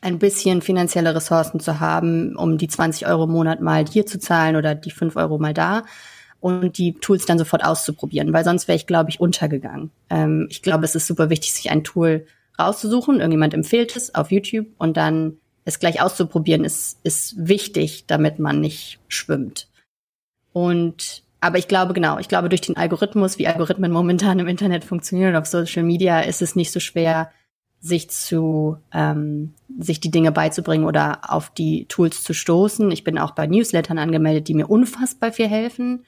ein 0.00 0.18
bisschen 0.18 0.60
finanzielle 0.60 1.14
Ressourcen 1.14 1.60
zu 1.60 1.80
haben, 1.80 2.36
um 2.36 2.58
die 2.58 2.68
20 2.68 3.06
Euro 3.06 3.24
im 3.24 3.30
Monat 3.30 3.60
mal 3.60 3.84
hier 3.86 4.04
zu 4.04 4.18
zahlen 4.18 4.56
oder 4.56 4.74
die 4.74 4.90
5 4.90 5.16
Euro 5.16 5.38
mal 5.38 5.54
da 5.54 5.84
und 6.40 6.78
die 6.78 6.94
Tools 6.94 7.26
dann 7.26 7.38
sofort 7.38 7.64
auszuprobieren, 7.64 8.32
weil 8.32 8.44
sonst 8.44 8.68
wäre 8.68 8.76
ich, 8.76 8.86
glaube 8.86 9.10
ich, 9.10 9.20
untergegangen. 9.20 9.90
Ähm, 10.10 10.46
ich 10.50 10.62
glaube, 10.62 10.84
es 10.84 10.94
ist 10.94 11.06
super 11.06 11.30
wichtig, 11.30 11.52
sich 11.52 11.70
ein 11.70 11.84
Tool 11.84 12.26
rauszusuchen. 12.58 13.16
Irgendjemand 13.16 13.54
empfiehlt 13.54 13.96
es 13.96 14.14
auf 14.14 14.30
YouTube 14.30 14.66
und 14.78 14.96
dann 14.96 15.38
es 15.64 15.78
gleich 15.78 16.00
auszuprobieren, 16.00 16.64
ist, 16.64 16.98
ist 17.02 17.34
wichtig, 17.36 18.04
damit 18.06 18.38
man 18.38 18.60
nicht 18.60 19.00
schwimmt. 19.08 19.68
Und 20.52 21.22
aber 21.40 21.58
ich 21.58 21.68
glaube 21.68 21.92
genau, 21.92 22.18
ich 22.18 22.28
glaube 22.28 22.48
durch 22.48 22.62
den 22.62 22.76
Algorithmus, 22.76 23.38
wie 23.38 23.46
Algorithmen 23.46 23.92
momentan 23.92 24.40
im 24.40 24.48
Internet 24.48 24.82
funktionieren 24.82 25.36
auf 25.36 25.46
Social 25.46 25.84
Media, 25.84 26.20
ist 26.20 26.42
es 26.42 26.56
nicht 26.56 26.72
so 26.72 26.80
schwer, 26.80 27.30
sich 27.80 28.10
zu 28.10 28.78
ähm, 28.92 29.54
sich 29.78 30.00
die 30.00 30.10
Dinge 30.10 30.32
beizubringen 30.32 30.84
oder 30.84 31.32
auf 31.32 31.50
die 31.50 31.84
Tools 31.86 32.24
zu 32.24 32.32
stoßen. 32.32 32.90
Ich 32.90 33.04
bin 33.04 33.18
auch 33.18 33.32
bei 33.32 33.46
Newslettern 33.46 33.98
angemeldet, 33.98 34.48
die 34.48 34.54
mir 34.54 34.68
unfassbar 34.68 35.32
viel 35.32 35.48
helfen 35.48 36.04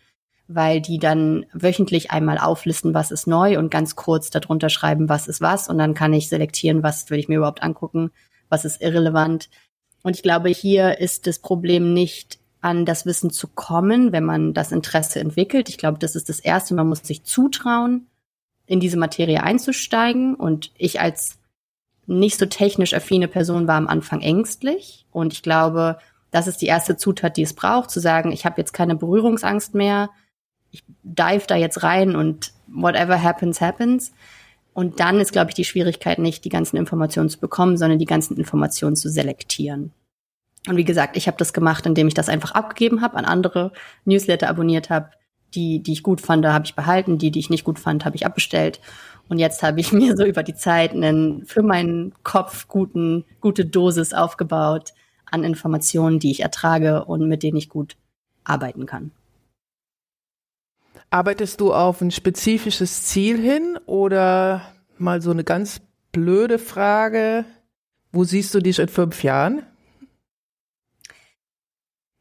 weil 0.52 0.80
die 0.80 0.98
dann 0.98 1.46
wöchentlich 1.52 2.10
einmal 2.10 2.38
auflisten, 2.38 2.92
was 2.92 3.12
ist 3.12 3.28
neu 3.28 3.56
und 3.56 3.70
ganz 3.70 3.94
kurz 3.94 4.30
darunter 4.30 4.68
schreiben, 4.68 5.08
was 5.08 5.28
ist 5.28 5.40
was. 5.40 5.68
Und 5.68 5.78
dann 5.78 5.94
kann 5.94 6.12
ich 6.12 6.28
selektieren, 6.28 6.82
was 6.82 7.08
will 7.08 7.20
ich 7.20 7.28
mir 7.28 7.36
überhaupt 7.36 7.62
angucken, 7.62 8.10
was 8.48 8.64
ist 8.64 8.82
irrelevant. 8.82 9.48
Und 10.02 10.16
ich 10.16 10.22
glaube, 10.24 10.48
hier 10.48 10.98
ist 10.98 11.28
das 11.28 11.38
Problem 11.38 11.94
nicht 11.94 12.40
an 12.60 12.84
das 12.84 13.06
Wissen 13.06 13.30
zu 13.30 13.46
kommen, 13.46 14.10
wenn 14.10 14.24
man 14.24 14.52
das 14.52 14.72
Interesse 14.72 15.20
entwickelt. 15.20 15.68
Ich 15.68 15.78
glaube, 15.78 15.98
das 15.98 16.16
ist 16.16 16.28
das 16.28 16.40
Erste. 16.40 16.74
Man 16.74 16.88
muss 16.88 17.00
sich 17.00 17.22
zutrauen, 17.22 18.08
in 18.66 18.80
diese 18.80 18.98
Materie 18.98 19.44
einzusteigen. 19.44 20.34
Und 20.34 20.72
ich 20.76 21.00
als 21.00 21.38
nicht 22.06 22.38
so 22.38 22.46
technisch 22.46 22.92
affine 22.92 23.28
Person 23.28 23.68
war 23.68 23.76
am 23.76 23.86
Anfang 23.86 24.20
ängstlich. 24.20 25.06
Und 25.12 25.32
ich 25.32 25.42
glaube, 25.42 25.98
das 26.32 26.48
ist 26.48 26.60
die 26.60 26.66
erste 26.66 26.96
Zutat, 26.96 27.36
die 27.36 27.42
es 27.42 27.54
braucht, 27.54 27.90
zu 27.90 28.00
sagen, 28.00 28.32
ich 28.32 28.44
habe 28.44 28.60
jetzt 28.60 28.72
keine 28.72 28.96
Berührungsangst 28.96 29.74
mehr 29.74 30.10
ich 30.70 30.84
dive 31.02 31.46
da 31.46 31.56
jetzt 31.56 31.82
rein 31.82 32.16
und 32.16 32.52
whatever 32.66 33.22
happens, 33.22 33.60
happens. 33.60 34.12
Und 34.72 35.00
dann 35.00 35.18
ist, 35.18 35.32
glaube 35.32 35.50
ich, 35.50 35.54
die 35.54 35.64
Schwierigkeit 35.64 36.18
nicht, 36.18 36.44
die 36.44 36.48
ganzen 36.48 36.76
Informationen 36.76 37.28
zu 37.28 37.40
bekommen, 37.40 37.76
sondern 37.76 37.98
die 37.98 38.06
ganzen 38.06 38.36
Informationen 38.36 38.96
zu 38.96 39.08
selektieren. 39.08 39.92
Und 40.68 40.76
wie 40.76 40.84
gesagt, 40.84 41.16
ich 41.16 41.26
habe 41.26 41.38
das 41.38 41.52
gemacht, 41.52 41.86
indem 41.86 42.06
ich 42.06 42.14
das 42.14 42.28
einfach 42.28 42.52
abgegeben 42.52 43.00
habe, 43.00 43.16
an 43.16 43.24
andere 43.24 43.72
Newsletter 44.04 44.48
abonniert 44.48 44.90
habe. 44.90 45.10
Die, 45.54 45.82
die 45.82 45.94
ich 45.94 46.04
gut 46.04 46.20
fand, 46.20 46.46
habe 46.46 46.64
ich 46.64 46.76
behalten. 46.76 47.18
Die, 47.18 47.32
die 47.32 47.40
ich 47.40 47.50
nicht 47.50 47.64
gut 47.64 47.80
fand, 47.80 48.04
habe 48.04 48.14
ich 48.14 48.24
abbestellt. 48.24 48.80
Und 49.28 49.38
jetzt 49.38 49.62
habe 49.62 49.80
ich 49.80 49.92
mir 49.92 50.16
so 50.16 50.24
über 50.24 50.42
die 50.42 50.54
Zeit 50.54 50.92
einen 50.92 51.44
für 51.46 51.62
meinen 51.62 52.14
Kopf 52.22 52.68
guten, 52.68 53.24
gute 53.40 53.64
Dosis 53.64 54.12
aufgebaut 54.12 54.92
an 55.30 55.44
Informationen, 55.44 56.18
die 56.18 56.30
ich 56.30 56.40
ertrage 56.40 57.04
und 57.04 57.26
mit 57.28 57.42
denen 57.42 57.56
ich 57.56 57.68
gut 57.68 57.96
arbeiten 58.44 58.86
kann. 58.86 59.12
Arbeitest 61.12 61.60
du 61.60 61.74
auf 61.74 62.00
ein 62.00 62.12
spezifisches 62.12 63.02
Ziel 63.04 63.36
hin 63.36 63.76
oder 63.86 64.62
mal 64.96 65.20
so 65.20 65.32
eine 65.32 65.42
ganz 65.42 65.80
blöde 66.12 66.60
Frage? 66.60 67.44
Wo 68.12 68.22
siehst 68.22 68.54
du 68.54 68.60
dich 68.60 68.78
in 68.78 68.86
fünf 68.86 69.24
Jahren? 69.24 69.62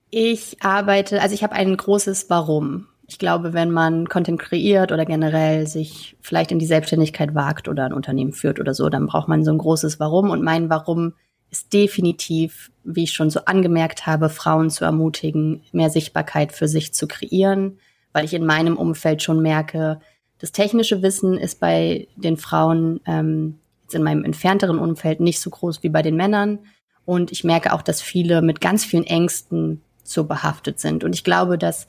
Ich 0.09 0.57
arbeite, 0.63 1.21
also 1.21 1.35
ich 1.35 1.43
habe 1.43 1.53
ein 1.53 1.77
großes 1.77 2.31
Warum. 2.31 2.87
Ich 3.07 3.19
glaube, 3.19 3.53
wenn 3.53 3.69
man 3.69 4.09
Content 4.09 4.39
kreiert 4.39 4.91
oder 4.91 5.05
generell 5.05 5.67
sich 5.67 6.15
vielleicht 6.19 6.51
in 6.51 6.57
die 6.57 6.65
Selbstständigkeit 6.65 7.35
wagt 7.35 7.67
oder 7.67 7.85
ein 7.85 7.93
Unternehmen 7.93 8.33
führt 8.33 8.59
oder 8.59 8.73
so, 8.73 8.89
dann 8.89 9.05
braucht 9.05 9.27
man 9.27 9.43
so 9.43 9.51
ein 9.51 9.57
großes 9.59 9.99
Warum. 9.99 10.31
Und 10.31 10.43
mein 10.43 10.71
Warum 10.71 11.13
ist 11.51 11.73
definitiv, 11.73 12.71
wie 12.83 13.03
ich 13.03 13.13
schon 13.13 13.29
so 13.29 13.41
angemerkt 13.45 14.07
habe, 14.07 14.29
Frauen 14.29 14.71
zu 14.71 14.83
ermutigen, 14.83 15.61
mehr 15.71 15.91
Sichtbarkeit 15.91 16.53
für 16.53 16.67
sich 16.67 16.93
zu 16.93 17.07
kreieren, 17.07 17.79
weil 18.13 18.25
ich 18.25 18.33
in 18.33 18.45
meinem 18.45 18.77
Umfeld 18.77 19.21
schon 19.21 19.41
merke, 19.41 19.99
das 20.39 20.51
technische 20.51 21.01
Wissen 21.01 21.37
ist 21.37 21.59
bei 21.59 22.07
den 22.15 22.37
Frauen 22.37 23.01
ähm, 23.05 23.59
jetzt 23.83 23.95
in 23.95 24.03
meinem 24.03 24.23
entfernteren 24.23 24.79
Umfeld 24.79 25.19
nicht 25.19 25.39
so 25.39 25.49
groß 25.49 25.83
wie 25.83 25.89
bei 25.89 26.01
den 26.01 26.15
Männern. 26.15 26.59
Und 27.05 27.31
ich 27.31 27.43
merke 27.43 27.73
auch, 27.73 27.81
dass 27.81 28.01
viele 28.01 28.41
mit 28.41 28.61
ganz 28.61 28.85
vielen 28.85 29.05
Ängsten 29.05 29.81
so 30.03 30.23
behaftet 30.23 30.79
sind. 30.79 31.03
Und 31.03 31.13
ich 31.13 31.23
glaube, 31.23 31.57
dass 31.57 31.87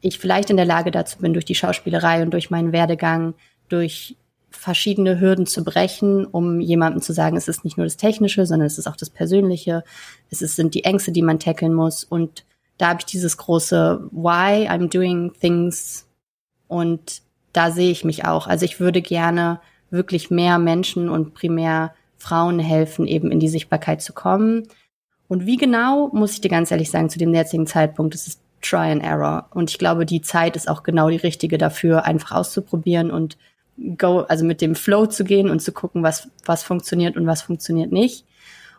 ich 0.00 0.18
vielleicht 0.18 0.50
in 0.50 0.56
der 0.56 0.66
Lage 0.66 0.90
dazu 0.90 1.18
bin, 1.18 1.32
durch 1.32 1.44
die 1.44 1.54
Schauspielerei 1.54 2.22
und 2.22 2.30
durch 2.30 2.50
meinen 2.50 2.72
Werdegang, 2.72 3.34
durch 3.68 4.16
verschiedene 4.50 5.20
Hürden 5.20 5.46
zu 5.46 5.64
brechen, 5.64 6.26
um 6.26 6.60
jemandem 6.60 7.02
zu 7.02 7.12
sagen, 7.12 7.36
es 7.36 7.48
ist 7.48 7.64
nicht 7.64 7.76
nur 7.76 7.86
das 7.86 7.96
Technische, 7.96 8.46
sondern 8.46 8.66
es 8.66 8.78
ist 8.78 8.86
auch 8.86 8.96
das 8.96 9.10
Persönliche. 9.10 9.82
Es 10.30 10.42
ist, 10.42 10.56
sind 10.56 10.74
die 10.74 10.84
Ängste, 10.84 11.12
die 11.12 11.22
man 11.22 11.38
tackeln 11.38 11.74
muss. 11.74 12.04
Und 12.04 12.44
da 12.78 12.88
habe 12.88 13.00
ich 13.00 13.06
dieses 13.06 13.36
große 13.36 14.08
Why 14.10 14.68
I'm 14.68 14.90
doing 14.90 15.32
things 15.40 16.06
und 16.68 17.22
da 17.52 17.70
sehe 17.70 17.90
ich 17.90 18.04
mich 18.04 18.24
auch. 18.24 18.46
Also 18.46 18.64
ich 18.64 18.80
würde 18.80 19.00
gerne 19.00 19.60
wirklich 19.90 20.30
mehr 20.30 20.58
Menschen 20.58 21.08
und 21.08 21.34
primär 21.34 21.94
Frauen 22.18 22.58
helfen, 22.58 23.06
eben 23.06 23.30
in 23.30 23.38
die 23.38 23.48
Sichtbarkeit 23.48 24.02
zu 24.02 24.12
kommen. 24.12 24.66
Und 25.28 25.46
wie 25.46 25.56
genau, 25.56 26.10
muss 26.12 26.32
ich 26.32 26.40
dir 26.40 26.50
ganz 26.50 26.70
ehrlich 26.70 26.90
sagen, 26.90 27.10
zu 27.10 27.18
dem 27.18 27.32
jetzigen 27.32 27.66
Zeitpunkt, 27.66 28.14
es 28.14 28.26
ist 28.26 28.40
Try 28.60 28.90
and 28.90 29.02
Error. 29.02 29.48
Und 29.52 29.70
ich 29.70 29.78
glaube, 29.78 30.06
die 30.06 30.22
Zeit 30.22 30.56
ist 30.56 30.68
auch 30.68 30.82
genau 30.82 31.10
die 31.10 31.16
richtige 31.16 31.58
dafür, 31.58 32.04
einfach 32.04 32.32
auszuprobieren 32.32 33.10
und 33.10 33.36
go, 33.98 34.20
also 34.20 34.44
mit 34.44 34.60
dem 34.60 34.74
Flow 34.74 35.06
zu 35.06 35.24
gehen 35.24 35.50
und 35.50 35.60
zu 35.60 35.72
gucken, 35.72 36.02
was, 36.02 36.28
was 36.44 36.62
funktioniert 36.62 37.16
und 37.16 37.26
was 37.26 37.42
funktioniert 37.42 37.92
nicht. 37.92 38.24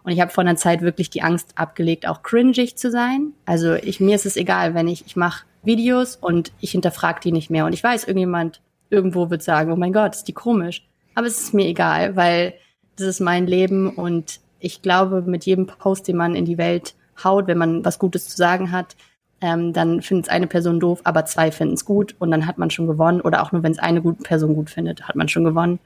Und 0.05 0.11
ich 0.11 0.21
habe 0.21 0.31
vor 0.31 0.43
einer 0.43 0.55
Zeit 0.55 0.81
wirklich 0.81 1.09
die 1.09 1.23
Angst 1.23 1.53
abgelegt, 1.55 2.07
auch 2.07 2.21
cringig 2.21 2.77
zu 2.77 2.91
sein. 2.91 3.33
Also 3.45 3.73
ich, 3.73 3.99
mir 3.99 4.15
ist 4.15 4.27
es 4.27 4.37
egal, 4.37 4.75
wenn 4.75 4.87
ich, 4.87 5.03
ich 5.07 5.15
mache 5.15 5.45
Videos 5.63 6.15
und 6.15 6.51
ich 6.61 6.71
hinterfrage 6.71 7.21
die 7.21 7.31
nicht 7.31 7.49
mehr. 7.49 7.65
Und 7.65 7.73
ich 7.73 7.83
weiß, 7.83 8.03
irgendjemand 8.03 8.61
irgendwo 8.91 9.31
wird 9.31 9.41
sagen, 9.41 9.71
oh 9.71 9.75
mein 9.75 9.93
Gott, 9.93 10.13
ist 10.13 10.27
die 10.27 10.33
komisch. 10.33 10.87
Aber 11.15 11.25
es 11.25 11.41
ist 11.41 11.55
mir 11.55 11.65
egal, 11.65 12.15
weil 12.15 12.53
das 12.97 13.07
ist 13.07 13.19
mein 13.19 13.47
Leben 13.47 13.89
und 13.89 14.39
ich 14.59 14.83
glaube, 14.83 15.23
mit 15.23 15.45
jedem 15.45 15.65
Post, 15.65 16.07
den 16.07 16.17
man 16.17 16.35
in 16.35 16.45
die 16.45 16.59
Welt 16.59 16.93
haut, 17.23 17.47
wenn 17.47 17.57
man 17.57 17.83
was 17.83 17.97
Gutes 17.97 18.29
zu 18.29 18.37
sagen 18.37 18.71
hat, 18.71 18.95
ähm, 19.41 19.73
dann 19.73 20.03
findet 20.03 20.27
es 20.27 20.31
eine 20.31 20.47
Person 20.47 20.79
doof, 20.79 21.01
aber 21.03 21.25
zwei 21.25 21.51
finden 21.51 21.73
es 21.73 21.83
gut 21.83 22.15
und 22.19 22.29
dann 22.29 22.45
hat 22.45 22.59
man 22.59 22.69
schon 22.69 22.85
gewonnen. 22.85 23.21
Oder 23.21 23.41
auch 23.41 23.51
nur, 23.51 23.63
wenn 23.63 23.71
es 23.71 23.79
eine 23.79 24.03
gute 24.03 24.21
Person 24.21 24.53
gut 24.53 24.69
findet, 24.69 25.07
hat 25.07 25.15
man 25.15 25.29
schon 25.29 25.43
gewonnen. 25.43 25.79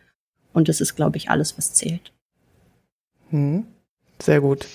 Und 0.52 0.68
das 0.68 0.82
ist, 0.82 0.96
glaube 0.96 1.16
ich, 1.16 1.30
alles, 1.30 1.58
was 1.58 1.74
zählt. 1.74 2.12
Hm. 3.30 3.66
Sehr 4.22 4.42
gut. 4.42 4.68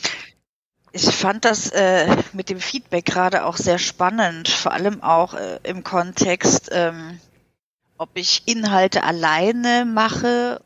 Ich 0.92 1.06
fand 1.06 1.44
das 1.44 1.70
äh, 1.70 2.16
mit 2.32 2.50
dem 2.50 2.60
Feedback 2.60 3.04
gerade 3.04 3.44
auch 3.46 3.56
sehr 3.56 3.78
spannend, 3.78 4.48
vor 4.48 4.72
allem 4.72 5.02
auch 5.02 5.34
äh, 5.34 5.58
im 5.64 5.82
Kontext, 5.82 6.70
ähm, 6.72 7.18
ob 7.98 8.10
ich 8.14 8.42
Inhalte 8.46 9.02
alleine 9.02 9.84
mache, 9.84 10.62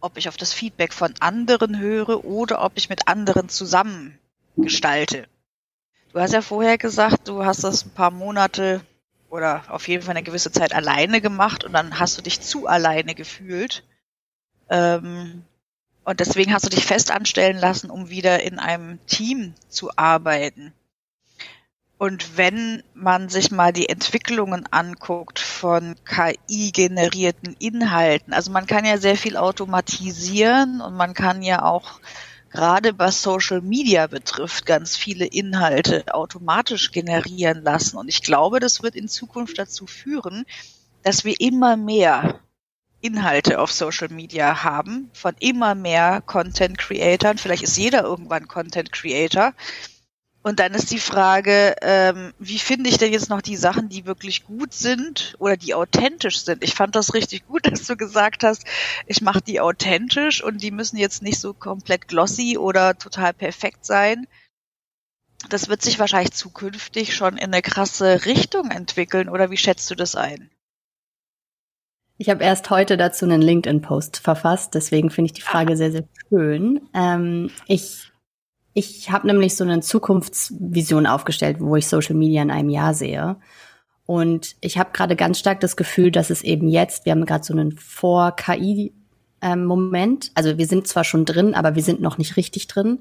ob 0.00 0.18
ich 0.18 0.28
auf 0.28 0.36
das 0.36 0.52
Feedback 0.52 0.92
von 0.92 1.14
anderen 1.20 1.78
höre 1.78 2.24
oder 2.24 2.64
ob 2.64 2.72
ich 2.74 2.88
mit 2.88 3.06
anderen 3.06 3.48
zusammen 3.48 4.18
gestalte. 4.56 5.26
Du 6.12 6.20
hast 6.20 6.32
ja 6.32 6.42
vorher 6.42 6.78
gesagt, 6.78 7.28
du 7.28 7.44
hast 7.44 7.64
das 7.64 7.84
ein 7.84 7.90
paar 7.90 8.10
Monate 8.10 8.80
oder 9.30 9.64
auf 9.68 9.88
jeden 9.88 10.02
Fall 10.02 10.16
eine 10.16 10.22
gewisse 10.22 10.52
Zeit 10.52 10.74
alleine 10.74 11.20
gemacht 11.20 11.64
und 11.64 11.72
dann 11.72 11.98
hast 11.98 12.18
du 12.18 12.22
dich 12.22 12.40
zu 12.40 12.66
alleine 12.66 13.14
gefühlt. 13.14 13.82
Ähm, 14.68 15.44
und 16.04 16.20
deswegen 16.20 16.52
hast 16.52 16.66
du 16.66 16.70
dich 16.70 16.84
fest 16.84 17.10
anstellen 17.10 17.58
lassen, 17.58 17.90
um 17.90 18.10
wieder 18.10 18.42
in 18.42 18.58
einem 18.58 19.04
Team 19.06 19.54
zu 19.68 19.90
arbeiten. 19.96 20.72
Und 21.96 22.36
wenn 22.36 22.82
man 22.92 23.28
sich 23.28 23.50
mal 23.50 23.72
die 23.72 23.88
Entwicklungen 23.88 24.66
anguckt 24.70 25.38
von 25.38 25.94
KI-generierten 26.04 27.56
Inhalten, 27.58 28.34
also 28.34 28.50
man 28.50 28.66
kann 28.66 28.84
ja 28.84 28.98
sehr 28.98 29.16
viel 29.16 29.36
automatisieren 29.36 30.80
und 30.80 30.94
man 30.94 31.14
kann 31.14 31.42
ja 31.42 31.62
auch 31.62 32.00
gerade 32.50 32.98
was 32.98 33.22
Social 33.22 33.60
Media 33.62 34.06
betrifft, 34.06 34.66
ganz 34.66 34.96
viele 34.96 35.24
Inhalte 35.24 36.04
automatisch 36.12 36.92
generieren 36.92 37.62
lassen. 37.62 37.96
Und 37.96 38.08
ich 38.08 38.22
glaube, 38.22 38.60
das 38.60 38.82
wird 38.82 38.94
in 38.94 39.08
Zukunft 39.08 39.58
dazu 39.58 39.86
führen, 39.86 40.44
dass 41.02 41.24
wir 41.24 41.40
immer 41.40 41.76
mehr 41.76 42.40
Inhalte 43.04 43.60
auf 43.60 43.70
Social 43.70 44.08
Media 44.08 44.64
haben 44.64 45.10
von 45.12 45.34
immer 45.38 45.74
mehr 45.74 46.22
Content 46.24 46.78
Creatern. 46.78 47.36
Vielleicht 47.36 47.62
ist 47.62 47.76
jeder 47.76 48.02
irgendwann 48.02 48.48
Content 48.48 48.92
Creator. 48.92 49.52
Und 50.42 50.58
dann 50.58 50.72
ist 50.72 50.90
die 50.90 50.98
Frage, 50.98 51.74
ähm, 51.82 52.32
wie 52.38 52.58
finde 52.58 52.88
ich 52.88 52.96
denn 52.96 53.12
jetzt 53.12 53.28
noch 53.28 53.42
die 53.42 53.56
Sachen, 53.56 53.90
die 53.90 54.06
wirklich 54.06 54.44
gut 54.44 54.72
sind 54.72 55.36
oder 55.38 55.56
die 55.58 55.74
authentisch 55.74 56.40
sind? 56.40 56.62
Ich 56.62 56.74
fand 56.74 56.96
das 56.96 57.12
richtig 57.12 57.46
gut, 57.46 57.66
dass 57.66 57.86
du 57.86 57.96
gesagt 57.96 58.42
hast, 58.42 58.64
ich 59.06 59.20
mache 59.20 59.42
die 59.42 59.60
authentisch 59.60 60.42
und 60.42 60.62
die 60.62 60.70
müssen 60.70 60.96
jetzt 60.96 61.22
nicht 61.22 61.40
so 61.40 61.52
komplett 61.52 62.08
glossy 62.08 62.56
oder 62.56 62.96
total 62.96 63.34
perfekt 63.34 63.84
sein. 63.84 64.26
Das 65.50 65.68
wird 65.68 65.82
sich 65.82 65.98
wahrscheinlich 65.98 66.32
zukünftig 66.32 67.14
schon 67.14 67.36
in 67.36 67.52
eine 67.52 67.62
krasse 67.62 68.24
Richtung 68.24 68.70
entwickeln 68.70 69.28
oder 69.28 69.50
wie 69.50 69.58
schätzt 69.58 69.90
du 69.90 69.94
das 69.94 70.14
ein? 70.14 70.50
Ich 72.16 72.30
habe 72.30 72.44
erst 72.44 72.70
heute 72.70 72.96
dazu 72.96 73.24
einen 73.24 73.42
LinkedIn-Post 73.42 74.18
verfasst, 74.18 74.74
deswegen 74.74 75.10
finde 75.10 75.26
ich 75.26 75.32
die 75.32 75.42
Frage 75.42 75.72
ah. 75.72 75.76
sehr, 75.76 75.92
sehr 75.92 76.04
schön. 76.30 76.80
Ähm, 76.94 77.50
ich 77.66 78.12
ich 78.74 79.10
habe 79.10 79.26
nämlich 79.28 79.56
so 79.56 79.64
eine 79.64 79.80
Zukunftsvision 79.80 81.06
aufgestellt, 81.06 81.56
wo 81.60 81.76
ich 81.76 81.88
Social 81.88 82.16
Media 82.16 82.42
in 82.42 82.50
einem 82.50 82.68
Jahr 82.70 82.92
sehe. 82.92 83.36
Und 84.04 84.56
ich 84.60 84.76
habe 84.78 84.90
gerade 84.92 85.16
ganz 85.16 85.38
stark 85.38 85.60
das 85.60 85.76
Gefühl, 85.76 86.10
dass 86.10 86.28
es 86.28 86.42
eben 86.42 86.68
jetzt, 86.68 87.06
wir 87.06 87.12
haben 87.12 87.24
gerade 87.24 87.44
so 87.44 87.54
einen 87.54 87.78
Vor-KI-Moment. 87.78 90.24
Ähm, 90.26 90.32
also 90.34 90.58
wir 90.58 90.66
sind 90.66 90.88
zwar 90.88 91.04
schon 91.04 91.24
drin, 91.24 91.54
aber 91.54 91.76
wir 91.76 91.84
sind 91.84 92.00
noch 92.00 92.18
nicht 92.18 92.36
richtig 92.36 92.66
drin. 92.66 92.98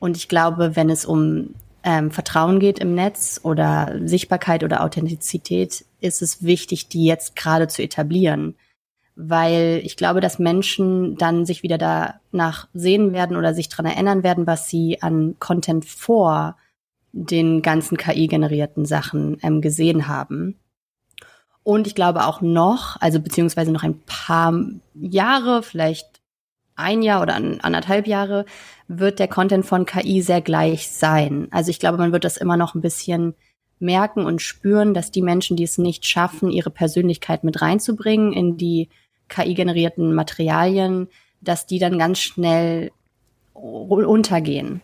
Und 0.00 0.16
ich 0.16 0.28
glaube, 0.28 0.74
wenn 0.74 0.90
es 0.90 1.06
um 1.06 1.54
ähm, 1.84 2.10
Vertrauen 2.10 2.58
geht 2.58 2.78
im 2.78 2.94
Netz 2.94 3.40
oder 3.42 3.98
Sichtbarkeit 4.04 4.64
oder 4.64 4.82
Authentizität, 4.82 5.84
ist 6.00 6.22
es 6.22 6.42
wichtig, 6.42 6.88
die 6.88 7.04
jetzt 7.04 7.36
gerade 7.36 7.68
zu 7.68 7.82
etablieren 7.82 8.56
weil 9.16 9.80
ich 9.84 9.96
glaube, 9.96 10.20
dass 10.20 10.38
Menschen 10.38 11.16
dann 11.16 11.46
sich 11.46 11.62
wieder 11.62 11.78
danach 11.78 12.68
sehen 12.74 13.12
werden 13.12 13.36
oder 13.36 13.54
sich 13.54 13.68
daran 13.68 13.86
erinnern 13.86 14.22
werden, 14.22 14.46
was 14.46 14.68
sie 14.68 15.02
an 15.02 15.36
Content 15.38 15.84
vor 15.84 16.56
den 17.12 17.62
ganzen 17.62 17.96
KI-generierten 17.96 18.84
Sachen 18.84 19.38
ähm, 19.42 19.60
gesehen 19.60 20.08
haben. 20.08 20.58
Und 21.62 21.86
ich 21.86 21.94
glaube 21.94 22.26
auch 22.26 22.40
noch, 22.40 23.00
also 23.00 23.20
beziehungsweise 23.20 23.70
noch 23.70 23.84
ein 23.84 24.00
paar 24.04 24.52
Jahre, 24.94 25.62
vielleicht 25.62 26.20
ein 26.76 27.02
Jahr 27.02 27.22
oder 27.22 27.34
anderthalb 27.34 28.06
Jahre, 28.06 28.44
wird 28.88 29.18
der 29.18 29.28
Content 29.28 29.64
von 29.64 29.86
KI 29.86 30.22
sehr 30.22 30.40
gleich 30.40 30.90
sein. 30.90 31.48
Also 31.50 31.70
ich 31.70 31.78
glaube, 31.78 31.98
man 31.98 32.12
wird 32.12 32.24
das 32.24 32.36
immer 32.36 32.56
noch 32.56 32.74
ein 32.74 32.80
bisschen 32.80 33.34
merken 33.78 34.24
und 34.24 34.42
spüren, 34.42 34.94
dass 34.94 35.10
die 35.10 35.22
Menschen, 35.22 35.56
die 35.56 35.64
es 35.64 35.78
nicht 35.78 36.06
schaffen, 36.06 36.50
ihre 36.50 36.70
Persönlichkeit 36.70 37.44
mit 37.44 37.62
reinzubringen 37.62 38.32
in 38.32 38.56
die 38.56 38.88
KI-generierten 39.28 40.14
Materialien, 40.14 41.08
dass 41.40 41.66
die 41.66 41.78
dann 41.78 41.98
ganz 41.98 42.20
schnell 42.20 42.90
untergehen. 43.52 44.80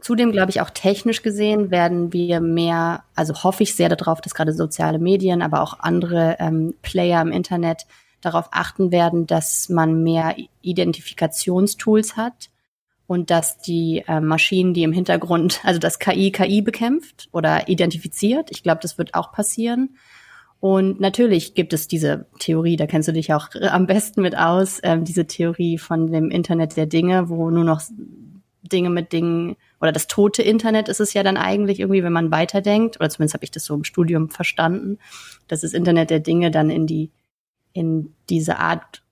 Zudem 0.00 0.32
glaube 0.32 0.50
ich 0.50 0.60
auch 0.60 0.70
technisch 0.70 1.22
gesehen 1.22 1.70
werden 1.70 2.12
wir 2.12 2.40
mehr, 2.40 3.04
also 3.14 3.44
hoffe 3.44 3.62
ich 3.62 3.76
sehr 3.76 3.88
darauf, 3.88 4.20
dass 4.20 4.34
gerade 4.34 4.52
soziale 4.52 4.98
Medien, 4.98 5.42
aber 5.42 5.62
auch 5.62 5.78
andere 5.78 6.36
ähm, 6.40 6.74
Player 6.82 7.22
im 7.22 7.30
Internet 7.30 7.86
darauf 8.22 8.48
achten 8.52 8.90
werden, 8.90 9.26
dass 9.26 9.68
man 9.68 10.02
mehr 10.02 10.34
Identifikationstools 10.62 12.16
hat 12.16 12.50
und 13.06 13.30
dass 13.30 13.58
die 13.58 14.04
äh, 14.08 14.20
Maschinen, 14.20 14.72
die 14.72 14.84
im 14.84 14.92
Hintergrund, 14.92 15.60
also 15.64 15.78
das 15.78 15.98
KI 15.98 16.32
KI 16.32 16.62
bekämpft 16.62 17.28
oder 17.32 17.68
identifiziert, 17.68 18.50
ich 18.50 18.62
glaube, 18.62 18.80
das 18.80 18.96
wird 18.96 19.14
auch 19.14 19.32
passieren. 19.32 19.96
Und 20.60 21.00
natürlich 21.00 21.54
gibt 21.54 21.72
es 21.72 21.88
diese 21.88 22.26
Theorie, 22.38 22.76
da 22.76 22.86
kennst 22.86 23.08
du 23.08 23.12
dich 23.12 23.34
auch 23.34 23.48
am 23.60 23.86
besten 23.86 24.22
mit 24.22 24.38
aus, 24.38 24.80
ähm, 24.82 25.04
diese 25.04 25.26
Theorie 25.26 25.76
von 25.76 26.10
dem 26.10 26.30
Internet 26.30 26.76
der 26.76 26.86
Dinge, 26.86 27.28
wo 27.28 27.50
nur 27.50 27.64
noch 27.64 27.82
Dinge 28.62 28.90
mit 28.90 29.12
Dingen 29.12 29.56
oder 29.80 29.92
das 29.92 30.06
tote 30.06 30.42
Internet 30.42 30.88
ist 30.88 31.00
es 31.00 31.14
ja 31.14 31.22
dann 31.22 31.36
eigentlich 31.36 31.80
irgendwie, 31.80 32.04
wenn 32.04 32.12
man 32.12 32.30
weiterdenkt, 32.30 32.98
oder 33.00 33.10
zumindest 33.10 33.34
habe 33.34 33.44
ich 33.44 33.50
das 33.50 33.64
so 33.64 33.74
im 33.74 33.84
Studium 33.84 34.30
verstanden, 34.30 34.98
dass 35.48 35.62
das 35.62 35.72
Internet 35.72 36.10
der 36.10 36.20
Dinge 36.20 36.50
dann 36.50 36.70
in 36.70 36.86
die 36.86 37.10
in 37.72 38.14
diese 38.28 38.58
Art 38.58 39.02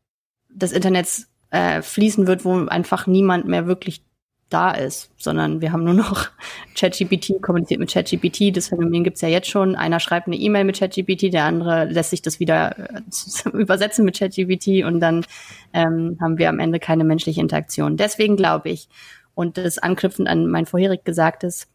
des 0.48 0.72
Internets 0.72 1.28
äh, 1.50 1.82
fließen 1.82 2.26
wird, 2.26 2.44
wo 2.44 2.66
einfach 2.66 3.06
niemand 3.06 3.46
mehr 3.46 3.66
wirklich 3.66 4.02
da 4.50 4.72
ist, 4.72 5.10
sondern 5.16 5.60
wir 5.60 5.72
haben 5.72 5.84
nur 5.84 5.94
noch 5.94 6.28
ChatGPT 6.74 7.40
kommuniziert 7.40 7.80
mit 7.80 7.92
ChatGPT. 7.92 8.56
Das 8.56 8.68
Phänomen 8.68 9.04
gibt's 9.04 9.20
ja 9.20 9.28
jetzt 9.28 9.48
schon. 9.48 9.76
Einer 9.76 10.00
schreibt 10.00 10.26
eine 10.26 10.36
E-Mail 10.36 10.64
mit 10.64 10.78
ChatGPT, 10.78 11.32
der 11.32 11.44
andere 11.44 11.84
lässt 11.84 12.10
sich 12.10 12.20
das 12.20 12.40
wieder 12.40 12.76
äh, 12.78 13.00
übersetzen 13.52 14.04
mit 14.04 14.18
ChatGPT 14.18 14.84
und 14.84 15.00
dann 15.00 15.24
ähm, 15.72 16.18
haben 16.20 16.36
wir 16.36 16.48
am 16.48 16.58
Ende 16.58 16.80
keine 16.80 17.04
menschliche 17.04 17.40
Interaktion. 17.40 17.96
Deswegen 17.96 18.36
glaube 18.36 18.70
ich, 18.70 18.88
und 19.34 19.56
das 19.56 19.78
anknüpfend 19.78 20.28
an 20.28 20.48
mein 20.48 20.66
vorherig 20.66 21.04
Gesagtes, 21.04 21.68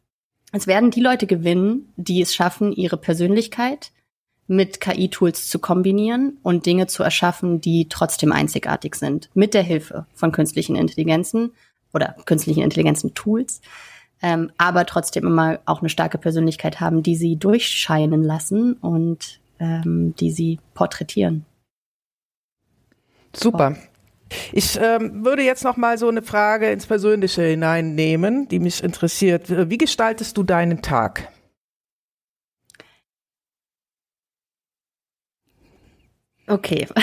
es 0.51 0.67
werden 0.67 0.91
die 0.91 1.01
Leute 1.01 1.27
gewinnen, 1.27 1.91
die 1.95 2.21
es 2.21 2.35
schaffen, 2.35 2.71
ihre 2.71 2.97
Persönlichkeit 2.97 3.91
mit 4.47 4.79
KI-Tools 4.79 5.47
zu 5.49 5.59
kombinieren 5.59 6.37
und 6.43 6.65
Dinge 6.65 6.87
zu 6.87 7.03
erschaffen, 7.03 7.61
die 7.61 7.87
trotzdem 7.89 8.31
einzigartig 8.31 8.95
sind, 8.95 9.29
mit 9.33 9.53
der 9.53 9.63
Hilfe 9.63 10.05
von 10.13 10.31
künstlichen 10.31 10.75
Intelligenzen 10.75 11.51
oder 11.93 12.15
künstlichen 12.25 12.61
Intelligenzen-Tools, 12.61 13.61
ähm, 14.21 14.51
aber 14.57 14.85
trotzdem 14.85 15.25
immer 15.25 15.59
auch 15.65 15.79
eine 15.79 15.89
starke 15.89 16.17
Persönlichkeit 16.17 16.79
haben, 16.79 17.03
die 17.03 17.15
sie 17.15 17.37
durchscheinen 17.37 18.23
lassen 18.23 18.73
und 18.73 19.39
ähm, 19.59 20.13
die 20.19 20.31
sie 20.31 20.59
porträtieren. 20.73 21.45
Super. 23.33 23.75
Ich 24.51 24.77
ähm, 24.81 25.23
würde 25.23 25.43
jetzt 25.43 25.63
noch 25.63 25.77
mal 25.77 25.97
so 25.97 26.07
eine 26.07 26.21
Frage 26.21 26.69
ins 26.71 26.85
Persönliche 26.85 27.43
hineinnehmen, 27.43 28.47
die 28.47 28.59
mich 28.59 28.83
interessiert. 28.83 29.69
Wie 29.69 29.77
gestaltest 29.77 30.37
du 30.37 30.43
deinen 30.43 30.81
Tag? 30.81 31.29
Okay. 36.47 36.87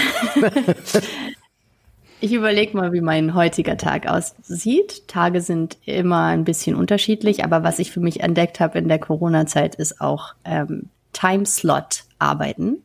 Ich 2.24 2.32
überlege 2.32 2.76
mal, 2.76 2.92
wie 2.92 3.00
mein 3.00 3.34
heutiger 3.34 3.76
Tag 3.76 4.06
aussieht. 4.06 5.08
Tage 5.08 5.40
sind 5.40 5.76
immer 5.86 6.26
ein 6.26 6.44
bisschen 6.44 6.76
unterschiedlich, 6.76 7.42
aber 7.42 7.64
was 7.64 7.80
ich 7.80 7.90
für 7.90 7.98
mich 7.98 8.20
entdeckt 8.20 8.60
habe 8.60 8.78
in 8.78 8.86
der 8.86 9.00
Corona-Zeit 9.00 9.74
ist 9.74 10.00
auch 10.00 10.36
ähm, 10.44 10.88
Timeslot-Arbeiten. 11.12 12.84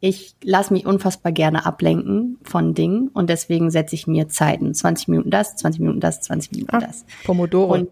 Ich 0.00 0.34
lasse 0.42 0.74
mich 0.74 0.84
unfassbar 0.84 1.32
gerne 1.32 1.64
ablenken 1.64 2.36
von 2.42 2.74
Dingen 2.74 3.08
und 3.08 3.30
deswegen 3.30 3.70
setze 3.70 3.94
ich 3.94 4.06
mir 4.06 4.28
Zeiten. 4.28 4.74
20 4.74 5.08
Minuten 5.08 5.30
das, 5.30 5.56
20 5.56 5.80
Minuten 5.80 6.00
das, 6.00 6.20
20 6.20 6.52
Minuten 6.52 6.76
ah, 6.76 6.80
das. 6.80 7.06
Pomodoro. 7.24 7.72
Und, 7.72 7.88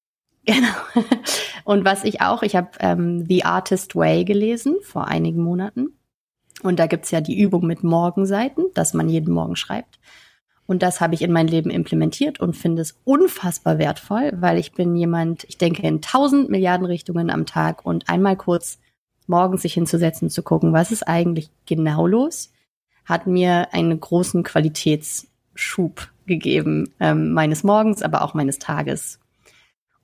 genau. 0.46 1.12
Und 1.64 1.84
was 1.84 2.04
ich 2.04 2.22
auch, 2.22 2.42
ich 2.42 2.56
habe 2.56 2.70
ähm, 2.80 3.26
The 3.28 3.44
Artist 3.44 3.94
Way 3.94 4.24
gelesen 4.24 4.76
vor 4.80 5.08
einigen 5.08 5.42
Monaten. 5.42 5.92
Und 6.62 6.78
da 6.78 6.86
gibt's 6.86 7.10
ja 7.10 7.20
die 7.20 7.40
Übung 7.40 7.66
mit 7.66 7.82
Morgenseiten, 7.82 8.64
dass 8.74 8.94
man 8.94 9.08
jeden 9.08 9.32
Morgen 9.32 9.56
schreibt. 9.56 9.98
Und 10.66 10.82
das 10.82 11.00
habe 11.00 11.14
ich 11.14 11.22
in 11.22 11.32
mein 11.32 11.48
Leben 11.48 11.70
implementiert 11.70 12.40
und 12.40 12.56
finde 12.56 12.82
es 12.82 12.98
unfassbar 13.04 13.78
wertvoll, 13.78 14.32
weil 14.36 14.58
ich 14.58 14.72
bin 14.72 14.94
jemand, 14.96 15.44
ich 15.44 15.58
denke 15.58 15.82
in 15.82 16.00
tausend 16.00 16.50
Milliarden 16.50 16.86
Richtungen 16.86 17.30
am 17.30 17.46
Tag 17.46 17.84
und 17.84 18.08
einmal 18.08 18.36
kurz 18.36 18.78
morgens 19.26 19.62
sich 19.62 19.74
hinzusetzen, 19.74 20.30
zu 20.30 20.42
gucken, 20.42 20.72
was 20.72 20.92
ist 20.92 21.06
eigentlich 21.06 21.50
genau 21.66 22.06
los, 22.06 22.52
hat 23.04 23.26
mir 23.26 23.74
einen 23.74 23.98
großen 23.98 24.44
Qualitätsschub 24.44 26.08
gegeben, 26.26 26.92
ähm, 27.00 27.32
meines 27.32 27.64
Morgens, 27.64 28.02
aber 28.02 28.22
auch 28.22 28.34
meines 28.34 28.58
Tages. 28.58 29.18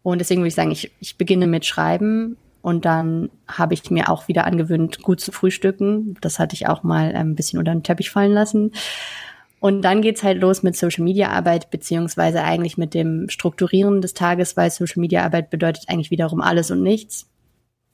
Und 0.03 0.19
deswegen 0.19 0.41
würde 0.41 0.49
ich 0.49 0.55
sagen, 0.55 0.71
ich, 0.71 0.91
ich 1.01 1.17
beginne 1.17 1.47
mit 1.47 1.67
Schreiben 1.67 2.37
und 2.69 2.85
dann 2.85 3.31
habe 3.49 3.73
ich 3.73 3.91
mir 3.91 4.11
auch 4.11 4.29
wieder 4.29 4.47
angewöhnt, 4.47 5.01
gut 5.03 5.23
zu 5.23 5.33
frühstücken. 5.33 6.19
Das 6.21 6.39
hatte 6.39 6.53
ich 6.53 6.69
auch 6.69 6.83
mal 6.83 7.13
ähm, 7.15 7.31
ein 7.31 7.35
bisschen 7.35 7.59
unter 7.59 7.73
den 7.73 7.83
Teppich 7.83 8.11
fallen 8.11 8.33
lassen. 8.33 8.73
Und 9.59 9.81
dann 9.81 10.03
geht's 10.03 10.23
halt 10.23 10.39
los 10.39 10.63
mit 10.63 10.77
Social 10.77 11.03
Media 11.03 11.31
Arbeit, 11.31 11.71
beziehungsweise 11.71 12.45
eigentlich 12.45 12.77
mit 12.77 12.93
dem 12.93 13.31
Strukturieren 13.31 14.03
des 14.03 14.13
Tages, 14.13 14.55
weil 14.59 14.71
Social 14.71 15.01
Media 15.01 15.25
Arbeit 15.25 15.49
bedeutet 15.49 15.85
eigentlich 15.89 16.11
wiederum 16.11 16.43
alles 16.43 16.71
und 16.71 16.83
nichts. 16.83 17.31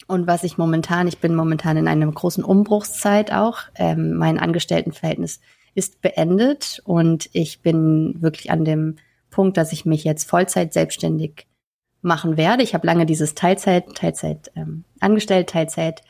Und 0.08 0.26
was 0.26 0.42
ich 0.42 0.58
momentan, 0.58 1.06
ich 1.06 1.18
bin 1.18 1.36
momentan 1.36 1.76
in 1.76 1.86
einer 1.86 2.10
großen 2.10 2.42
Umbruchszeit 2.42 3.32
auch. 3.32 3.60
Ähm, 3.76 4.14
mein 4.14 4.40
Angestelltenverhältnis 4.40 5.38
ist 5.76 6.02
beendet 6.02 6.82
und 6.84 7.30
ich 7.32 7.62
bin 7.62 8.20
wirklich 8.20 8.50
an 8.50 8.64
dem 8.64 8.96
Punkt, 9.30 9.56
dass 9.56 9.70
ich 9.70 9.86
mich 9.86 10.02
jetzt 10.02 10.28
Vollzeit 10.28 10.72
selbstständig 10.72 11.46
machen 12.04 12.36
werde. 12.36 12.62
Ich 12.62 12.74
habe 12.74 12.86
lange 12.86 13.06
dieses 13.06 13.34
Teilzeit, 13.34 13.94
Teilzeit 13.94 14.50
ähm, 14.54 14.84
angestellt, 15.00 15.48
Teilzeit 15.50 16.02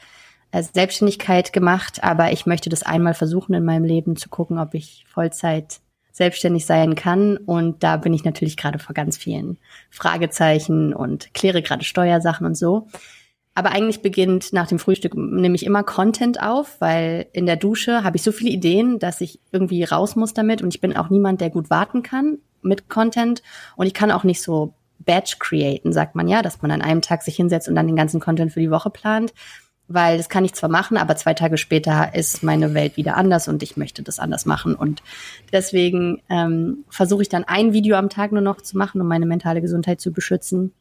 Selbstständigkeit 0.63 1.53
gemacht, 1.53 2.05
aber 2.05 2.33
ich 2.33 2.47
möchte 2.47 2.71
das 2.71 2.85
einmal 2.85 3.15
versuchen 3.15 3.55
in 3.55 3.65
meinem 3.65 3.85
Leben 3.85 4.17
zu 4.17 4.29
gucken, 4.29 4.59
ob 4.59 4.75
ich 4.75 5.05
Vollzeit 5.09 5.81
selbstständig 6.13 6.65
sein 6.65 6.95
kann. 6.95 7.37
Und 7.37 7.83
da 7.83 7.97
bin 7.97 8.15
ich 8.15 8.25
natürlich 8.25 8.57
gerade 8.57 8.79
vor 8.79 8.95
ganz 8.95 9.17
vielen 9.17 9.59
Fragezeichen 9.91 10.95
und 10.95 11.35
kläre 11.35 11.61
gerade 11.61 11.85
Steuersachen 11.85 12.47
und 12.47 12.57
so. 12.57 12.87
Aber 13.57 13.71
eigentlich 13.71 14.03
beginnt 14.03 14.53
nach 14.53 14.67
dem 14.67 14.79
Frühstück 14.79 15.15
nehme 15.15 15.55
ich 15.55 15.67
immer 15.67 15.83
Content 15.83 16.41
auf, 16.43 16.81
weil 16.81 17.27
in 17.33 17.47
der 17.47 17.57
Dusche 17.57 18.05
habe 18.05 18.17
ich 18.17 18.23
so 18.23 18.33
viele 18.33 18.51
Ideen, 18.51 18.99
dass 18.99 19.21
ich 19.21 19.41
irgendwie 19.53 19.85
raus 19.85 20.17
muss 20.17 20.35
damit. 20.35 20.63
Und 20.63 20.75
ich 20.75 20.81
bin 20.81 20.97
auch 20.97 21.11
niemand, 21.11 21.41
der 21.41 21.51
gut 21.51 21.71
warten 21.71 22.03
kann 22.03 22.39
mit 22.63 22.89
Content. 22.89 23.43
Und 23.77 23.87
ich 23.87 23.95
kann 23.95 24.11
auch 24.11 24.25
nicht 24.25 24.43
so 24.43 24.75
Batch 24.99 25.39
createn, 25.39 25.93
sagt 25.93 26.15
man 26.15 26.29
ja, 26.29 26.43
dass 26.43 26.63
man 26.63 26.71
an 26.71 26.83
einem 26.83 27.03
Tag 27.03 27.23
sich 27.23 27.37
hinsetzt 27.37 27.69
und 27.69 27.75
dann 27.75 27.87
den 27.87 27.97
ganzen 27.97 28.21
Content 28.21 28.53
für 28.53 28.61
die 28.61 28.71
Woche 28.71 28.91
plant. 28.91 29.33
Weil 29.87 30.17
das 30.17 30.31
kann 30.31 30.47
ich 30.47 30.55
zwar 30.55 30.71
machen, 30.71 30.97
aber 30.97 31.15
zwei 31.17 31.35
Tage 31.35 31.59
später 31.59 32.15
ist 32.15 32.43
meine 32.43 32.73
Welt 32.73 32.97
wieder 32.97 33.19
anders 33.19 33.49
und 33.49 33.63
ich 33.63 33.77
möchte 33.77 34.03
das 34.03 34.19
anders 34.19 34.47
machen. 34.47 34.75
Und 34.75 35.03
deswegen 35.53 36.23
ähm, 36.31 36.85
versuche 36.89 37.21
ich 37.21 37.29
dann 37.29 37.45
ein 37.45 37.75
Video 37.75 37.97
am 37.97 38.09
Tag 38.09 38.33
nur 38.33 38.41
noch 38.41 38.63
zu 38.63 38.79
machen, 38.79 39.03
um 39.03 39.07
meine 39.07 39.27
mentale 39.27 39.61
Gesundheit 39.61 40.01
zu 40.01 40.11
beschützen. 40.11 40.73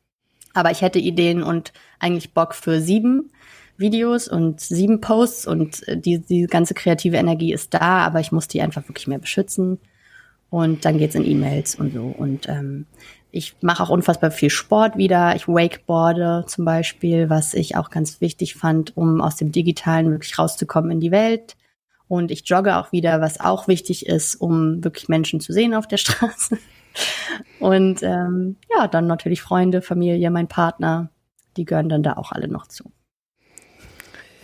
Aber 0.53 0.71
ich 0.71 0.81
hätte 0.81 0.99
Ideen 0.99 1.43
und 1.43 1.73
eigentlich 1.99 2.33
Bock 2.33 2.55
für 2.55 2.79
sieben 2.79 3.29
Videos 3.77 4.27
und 4.27 4.61
sieben 4.61 5.01
Posts 5.01 5.47
und 5.47 5.87
äh, 5.87 5.97
die, 5.97 6.19
die 6.19 6.43
ganze 6.43 6.73
kreative 6.73 7.17
Energie 7.17 7.53
ist 7.53 7.73
da, 7.73 8.05
aber 8.05 8.19
ich 8.19 8.31
muss 8.31 8.47
die 8.47 8.61
einfach 8.61 8.87
wirklich 8.87 9.07
mehr 9.07 9.19
beschützen. 9.19 9.79
Und 10.49 10.85
dann 10.85 10.99
geht's 10.99 11.15
in 11.15 11.25
E-Mails 11.25 11.75
und 11.75 11.93
so. 11.93 12.03
Und 12.05 12.47
ähm, 12.47 12.85
ich 13.33 13.55
mache 13.61 13.81
auch 13.81 13.89
unfassbar 13.89 14.29
viel 14.29 14.51
Sport 14.51 14.95
wieder. 14.95 15.35
Ich 15.35 15.47
wakeboarde 15.47 16.45
zum 16.47 16.65
Beispiel, 16.65 17.31
was 17.31 17.55
ich 17.55 17.75
auch 17.75 17.89
ganz 17.89 18.21
wichtig 18.21 18.53
fand, 18.53 18.95
um 18.95 19.21
aus 19.21 19.35
dem 19.37 19.51
Digitalen 19.51 20.11
wirklich 20.11 20.37
rauszukommen 20.37 20.91
in 20.91 20.99
die 20.99 21.09
Welt. 21.09 21.57
Und 22.07 22.29
ich 22.29 22.47
jogge 22.47 22.77
auch 22.77 22.91
wieder, 22.91 23.21
was 23.21 23.39
auch 23.39 23.67
wichtig 23.67 24.05
ist, 24.05 24.35
um 24.35 24.83
wirklich 24.83 25.09
Menschen 25.09 25.39
zu 25.39 25.51
sehen 25.51 25.73
auf 25.73 25.87
der 25.87 25.97
Straße. 25.97 26.59
Und 27.59 28.03
ähm, 28.03 28.57
ja, 28.77 28.87
dann 28.87 29.07
natürlich 29.07 29.41
Freunde, 29.41 29.81
Familie, 29.81 30.29
mein 30.29 30.47
Partner, 30.47 31.09
die 31.57 31.65
gehören 31.65 31.89
dann 31.89 32.03
da 32.03 32.13
auch 32.13 32.33
alle 32.33 32.47
noch 32.47 32.67
zu. 32.67 32.91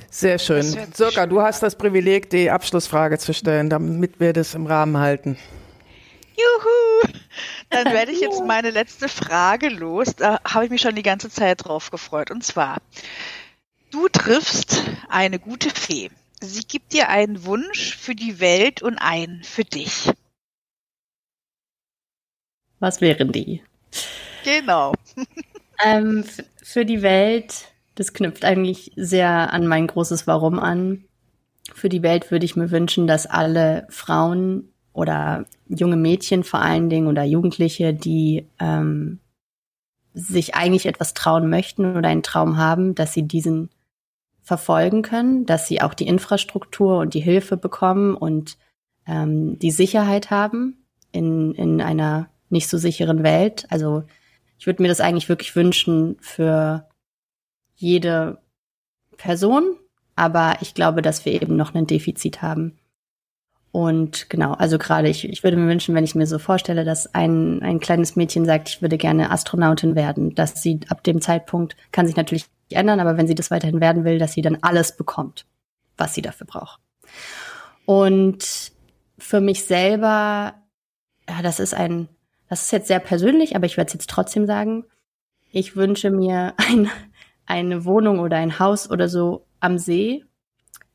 Sehr 0.10 0.40
schön. 0.40 0.64
Sirka, 0.64 1.28
du 1.28 1.42
hast 1.44 1.62
das 1.62 1.76
Privileg, 1.76 2.32
die 2.32 2.50
Abschlussfrage 2.50 3.20
zu 3.20 3.36
stellen, 3.36 3.70
damit 3.70 4.20
wir 4.20 4.34
das 4.34 4.56
im 4.56 4.66
Rahmen 4.66 4.98
halten. 4.98 5.38
Juhu! 6.40 7.14
Dann 7.70 7.86
werde 7.94 8.12
ich 8.12 8.22
jetzt 8.22 8.44
meine 8.44 8.72
letzte 8.72 9.10
Frage 9.10 9.70
los. 9.70 10.16
Da 10.16 10.40
habe 10.44 10.66
ich 10.66 10.72
mich 10.72 10.82
schon 10.82 10.96
die 10.96 11.04
ganze 11.04 11.30
Zeit 11.30 11.66
drauf 11.66 11.92
gefreut. 11.92 12.32
Und 12.32 12.44
zwar, 12.44 12.78
du 13.92 14.08
triffst 14.10 14.84
eine 15.10 15.40
gute 15.40 15.70
Fee. 15.70 16.10
Sie 16.42 16.62
gibt 16.62 16.94
dir 16.94 17.10
einen 17.10 17.46
Wunsch 17.46 17.98
für 17.98 18.16
die 18.16 18.40
Welt 18.40 18.82
und 18.82 18.98
einen 18.98 19.44
für 19.44 19.66
dich. 19.66 20.12
Was 22.80 23.02
wären 23.02 23.32
die? 23.32 23.62
Genau. 24.46 24.94
ähm, 25.84 26.24
für 26.64 26.86
die 26.86 27.02
Welt, 27.02 27.66
das 27.96 28.14
knüpft 28.14 28.46
eigentlich 28.46 28.94
sehr 28.96 29.52
an 29.52 29.68
mein 29.68 29.88
großes 29.88 30.28
Warum 30.28 30.60
an. 30.60 31.04
Für 31.76 31.90
die 31.90 32.04
Welt 32.04 32.32
würde 32.32 32.46
ich 32.46 32.56
mir 32.56 32.72
wünschen, 32.72 33.06
dass 33.06 33.26
alle 33.26 33.86
Frauen 33.90 34.72
oder 35.00 35.46
junge 35.70 35.96
Mädchen 35.96 36.44
vor 36.44 36.60
allen 36.60 36.90
Dingen 36.90 37.08
oder 37.08 37.24
Jugendliche, 37.24 37.94
die 37.94 38.46
ähm, 38.60 39.20
sich 40.14 40.56
eigentlich 40.56 40.86
etwas 40.86 41.14
trauen 41.14 41.50
möchten 41.50 41.96
oder 41.96 42.10
einen 42.10 42.24
Traum 42.24 42.58
haben, 42.58 42.96
dass 42.96 43.14
sie 43.14 43.24
diesen 43.24 43.70
verfolgen 44.42 45.02
können, 45.02 45.46
dass 45.46 45.68
sie 45.68 45.82
auch 45.82 45.94
die 45.94 46.08
Infrastruktur 46.08 46.98
und 46.98 47.14
die 47.14 47.22
Hilfe 47.22 47.56
bekommen 47.56 48.14
und 48.14 48.58
ähm, 49.08 49.58
die 49.60 49.72
Sicherheit 49.72 50.32
haben 50.32 50.86
in, 51.14 51.54
in 51.54 51.82
einer 51.82 52.28
nicht 52.50 52.68
so 52.68 52.78
sicheren 52.78 53.24
Welt. 53.24 53.68
Also 53.70 54.04
ich 54.58 54.66
würde 54.66 54.82
mir 54.82 54.90
das 54.90 55.00
eigentlich 55.00 55.30
wirklich 55.30 55.56
wünschen 55.56 56.18
für 56.20 56.90
jede 57.76 58.40
Person, 59.16 59.78
aber 60.16 60.58
ich 60.60 60.74
glaube, 60.74 61.02
dass 61.02 61.24
wir 61.24 61.32
eben 61.32 61.56
noch 61.56 61.74
ein 61.74 61.88
Defizit 61.88 62.42
haben. 62.42 62.78
Und 63.72 64.30
genau, 64.30 64.54
also 64.54 64.80
gerade 64.80 65.10
ich, 65.10 65.30
ich 65.30 65.44
würde 65.44 65.58
mir 65.58 65.70
wünschen, 65.70 65.94
wenn 65.94 66.04
ich 66.04 66.16
mir 66.16 66.26
so 66.26 66.40
vorstelle, 66.40 66.86
dass 66.86 67.14
ein, 67.14 67.62
ein 67.62 67.80
kleines 67.80 68.16
Mädchen 68.16 68.46
sagt, 68.46 68.70
ich 68.70 68.82
würde 68.82 68.98
gerne 68.98 69.30
Astronautin 69.32 69.96
werden, 69.96 70.34
dass 70.34 70.62
sie 70.62 70.80
ab 70.90 71.04
dem 71.04 71.22
Zeitpunkt, 71.22 71.76
kann 71.92 72.08
sich 72.08 72.16
natürlich 72.16 72.46
ändern, 72.72 73.00
aber 73.00 73.18
wenn 73.18 73.28
sie 73.28 73.36
das 73.36 73.52
weiterhin 73.52 73.80
werden 73.80 74.06
will, 74.06 74.18
dass 74.18 74.34
sie 74.34 74.42
dann 74.42 74.58
alles 74.62 74.98
bekommt, 74.98 75.46
was 75.98 76.16
sie 76.16 76.24
dafür 76.24 76.48
braucht. 76.48 76.80
Und 77.86 78.72
für 79.20 79.42
mich 79.42 79.66
selber, 79.66 80.56
ja, 81.28 81.42
das 81.44 81.60
ist 81.60 81.76
ein, 81.76 82.10
das 82.48 82.64
ist 82.64 82.72
jetzt 82.72 82.88
sehr 82.88 83.00
persönlich, 83.00 83.56
aber 83.56 83.68
ich 83.68 83.78
werde 83.78 83.90
es 83.90 83.94
jetzt 83.94 84.10
trotzdem 84.10 84.48
sagen. 84.48 84.86
Ich 85.52 85.76
wünsche 85.76 86.10
mir 86.10 86.54
ein, 86.58 86.90
eine 87.46 87.86
Wohnung 87.86 88.20
oder 88.20 88.38
ein 88.38 88.58
Haus 88.58 88.90
oder 88.90 89.10
so 89.10 89.46
am 89.60 89.78
See, 89.78 90.24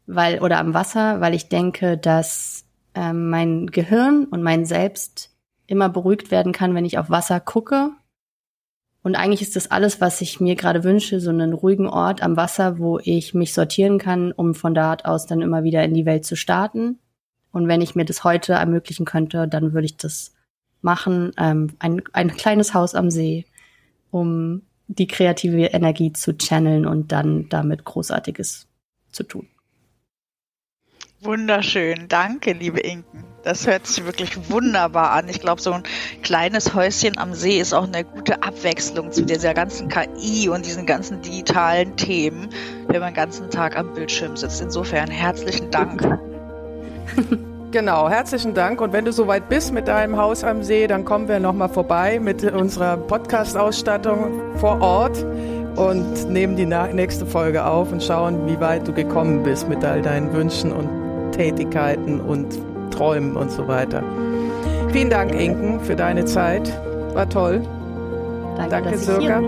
weil, 0.06 0.40
oder 0.40 0.58
am 0.58 0.74
Wasser, 0.74 1.20
weil 1.20 1.34
ich 1.34 1.48
denke, 1.48 1.96
dass 1.96 2.63
ähm, 2.94 3.30
mein 3.30 3.66
Gehirn 3.66 4.26
und 4.26 4.42
mein 4.42 4.64
Selbst 4.64 5.30
immer 5.66 5.88
beruhigt 5.88 6.30
werden 6.30 6.52
kann, 6.52 6.74
wenn 6.74 6.85
ich 6.85 6.98
auf 6.98 7.11
Wasser 7.11 7.40
gucke. 7.40 7.90
Und 9.02 9.16
eigentlich 9.16 9.42
ist 9.42 9.57
das 9.57 9.70
alles, 9.70 10.00
was 10.00 10.20
ich 10.20 10.40
mir 10.40 10.54
gerade 10.54 10.83
wünsche, 10.83 11.20
so 11.20 11.30
einen 11.30 11.52
ruhigen 11.52 11.87
Ort 11.87 12.22
am 12.22 12.37
Wasser, 12.37 12.78
wo 12.78 12.98
ich 12.98 13.35
mich 13.35 13.52
sortieren 13.52 13.98
kann, 13.98 14.33
um 14.33 14.54
von 14.54 14.74
dort 14.74 15.04
aus 15.04 15.26
dann 15.26 15.42
immer 15.42 15.62
wieder 15.62 15.85
in 15.85 15.94
die 15.94 16.07
Welt 16.07 16.24
zu 16.24 16.37
starten. 16.37 16.98
Und 17.52 17.68
wenn 17.68 17.83
ich 17.83 17.94
mir 17.94 18.04
das 18.04 18.24
heute 18.24 18.54
ermöglichen 18.54 19.04
könnte, 19.04 19.46
dann 19.46 19.74
würde 19.74 19.87
ich 19.87 19.96
das 19.96 20.35
machen. 20.80 21.33
Ähm, 21.38 21.68
ein, 21.78 22.02
ein 22.12 22.30
kleines 22.30 22.74
Haus 22.74 22.94
am 22.94 23.11
See, 23.11 23.44
um 24.11 24.62
die 24.87 25.07
kreative 25.07 25.66
Energie 25.66 26.12
zu 26.12 26.37
channeln 26.37 26.87
und 26.87 27.12
dann 27.12 27.48
damit 27.48 27.85
Großartiges 27.85 28.66
zu 29.12 29.22
tun. 29.22 29.48
Wunderschön. 31.24 32.06
Danke, 32.08 32.52
liebe 32.52 32.80
Inken. 32.80 33.24
Das 33.44 33.66
hört 33.66 33.87
sich 33.87 34.04
wirklich 34.04 34.50
wunderbar 34.50 35.12
an. 35.12 35.28
Ich 35.28 35.40
glaube, 35.40 35.60
so 35.60 35.72
ein 35.72 35.82
kleines 36.22 36.74
Häuschen 36.74 37.16
am 37.16 37.32
See 37.32 37.58
ist 37.60 37.72
auch 37.72 37.87
eine 37.87 38.04
gute 38.04 38.42
Abwechslung 38.42 39.10
zu 39.10 39.24
dieser 39.24 39.54
ganzen 39.54 39.88
KI 39.88 40.50
und 40.50 40.66
diesen 40.66 40.84
ganzen 40.84 41.22
digitalen 41.22 41.96
Themen, 41.96 42.50
wenn 42.88 43.00
man 43.00 43.12
den 43.12 43.16
ganzen 43.16 43.50
Tag 43.50 43.76
am 43.78 43.94
Bildschirm 43.94 44.37
sitzt. 44.37 44.60
Insofern 44.60 45.10
herzlichen 45.10 45.70
Dank. 45.70 46.02
Genau, 47.70 48.08
herzlichen 48.08 48.54
Dank. 48.54 48.80
Und 48.80 48.92
wenn 48.92 49.04
du 49.04 49.10
soweit 49.10 49.48
bist 49.48 49.72
mit 49.72 49.88
deinem 49.88 50.16
Haus 50.16 50.44
am 50.44 50.62
See, 50.62 50.87
dann 50.87 51.04
kommen 51.04 51.26
wir 51.26 51.40
nochmal 51.40 51.68
vorbei 51.68 52.20
mit 52.20 52.44
unserer 52.44 52.96
Podcast-Ausstattung 52.96 54.56
vor 54.58 54.80
Ort 54.80 55.26
und 55.74 56.30
nehmen 56.30 56.54
die 56.54 56.66
nächste 56.66 57.26
Folge 57.26 57.64
auf 57.64 57.90
und 57.90 58.00
schauen, 58.00 58.46
wie 58.46 58.60
weit 58.60 58.87
du 58.87 58.92
gekommen 58.92 59.42
bist 59.42 59.68
mit 59.68 59.84
all 59.84 60.02
deinen 60.02 60.32
Wünschen 60.32 60.70
und 60.70 61.03
Tätigkeiten 61.36 62.20
und 62.20 62.58
Träumen 62.90 63.36
und 63.36 63.50
so 63.50 63.66
weiter. 63.66 64.02
Vielen 64.92 65.10
Dank, 65.10 65.34
Inken, 65.34 65.80
für 65.80 65.96
deine 65.96 66.24
Zeit. 66.24 66.72
War 67.14 67.28
toll. 67.28 67.62
Danke, 68.56 68.70
Danke 68.70 68.98
Sirka. 68.98 69.42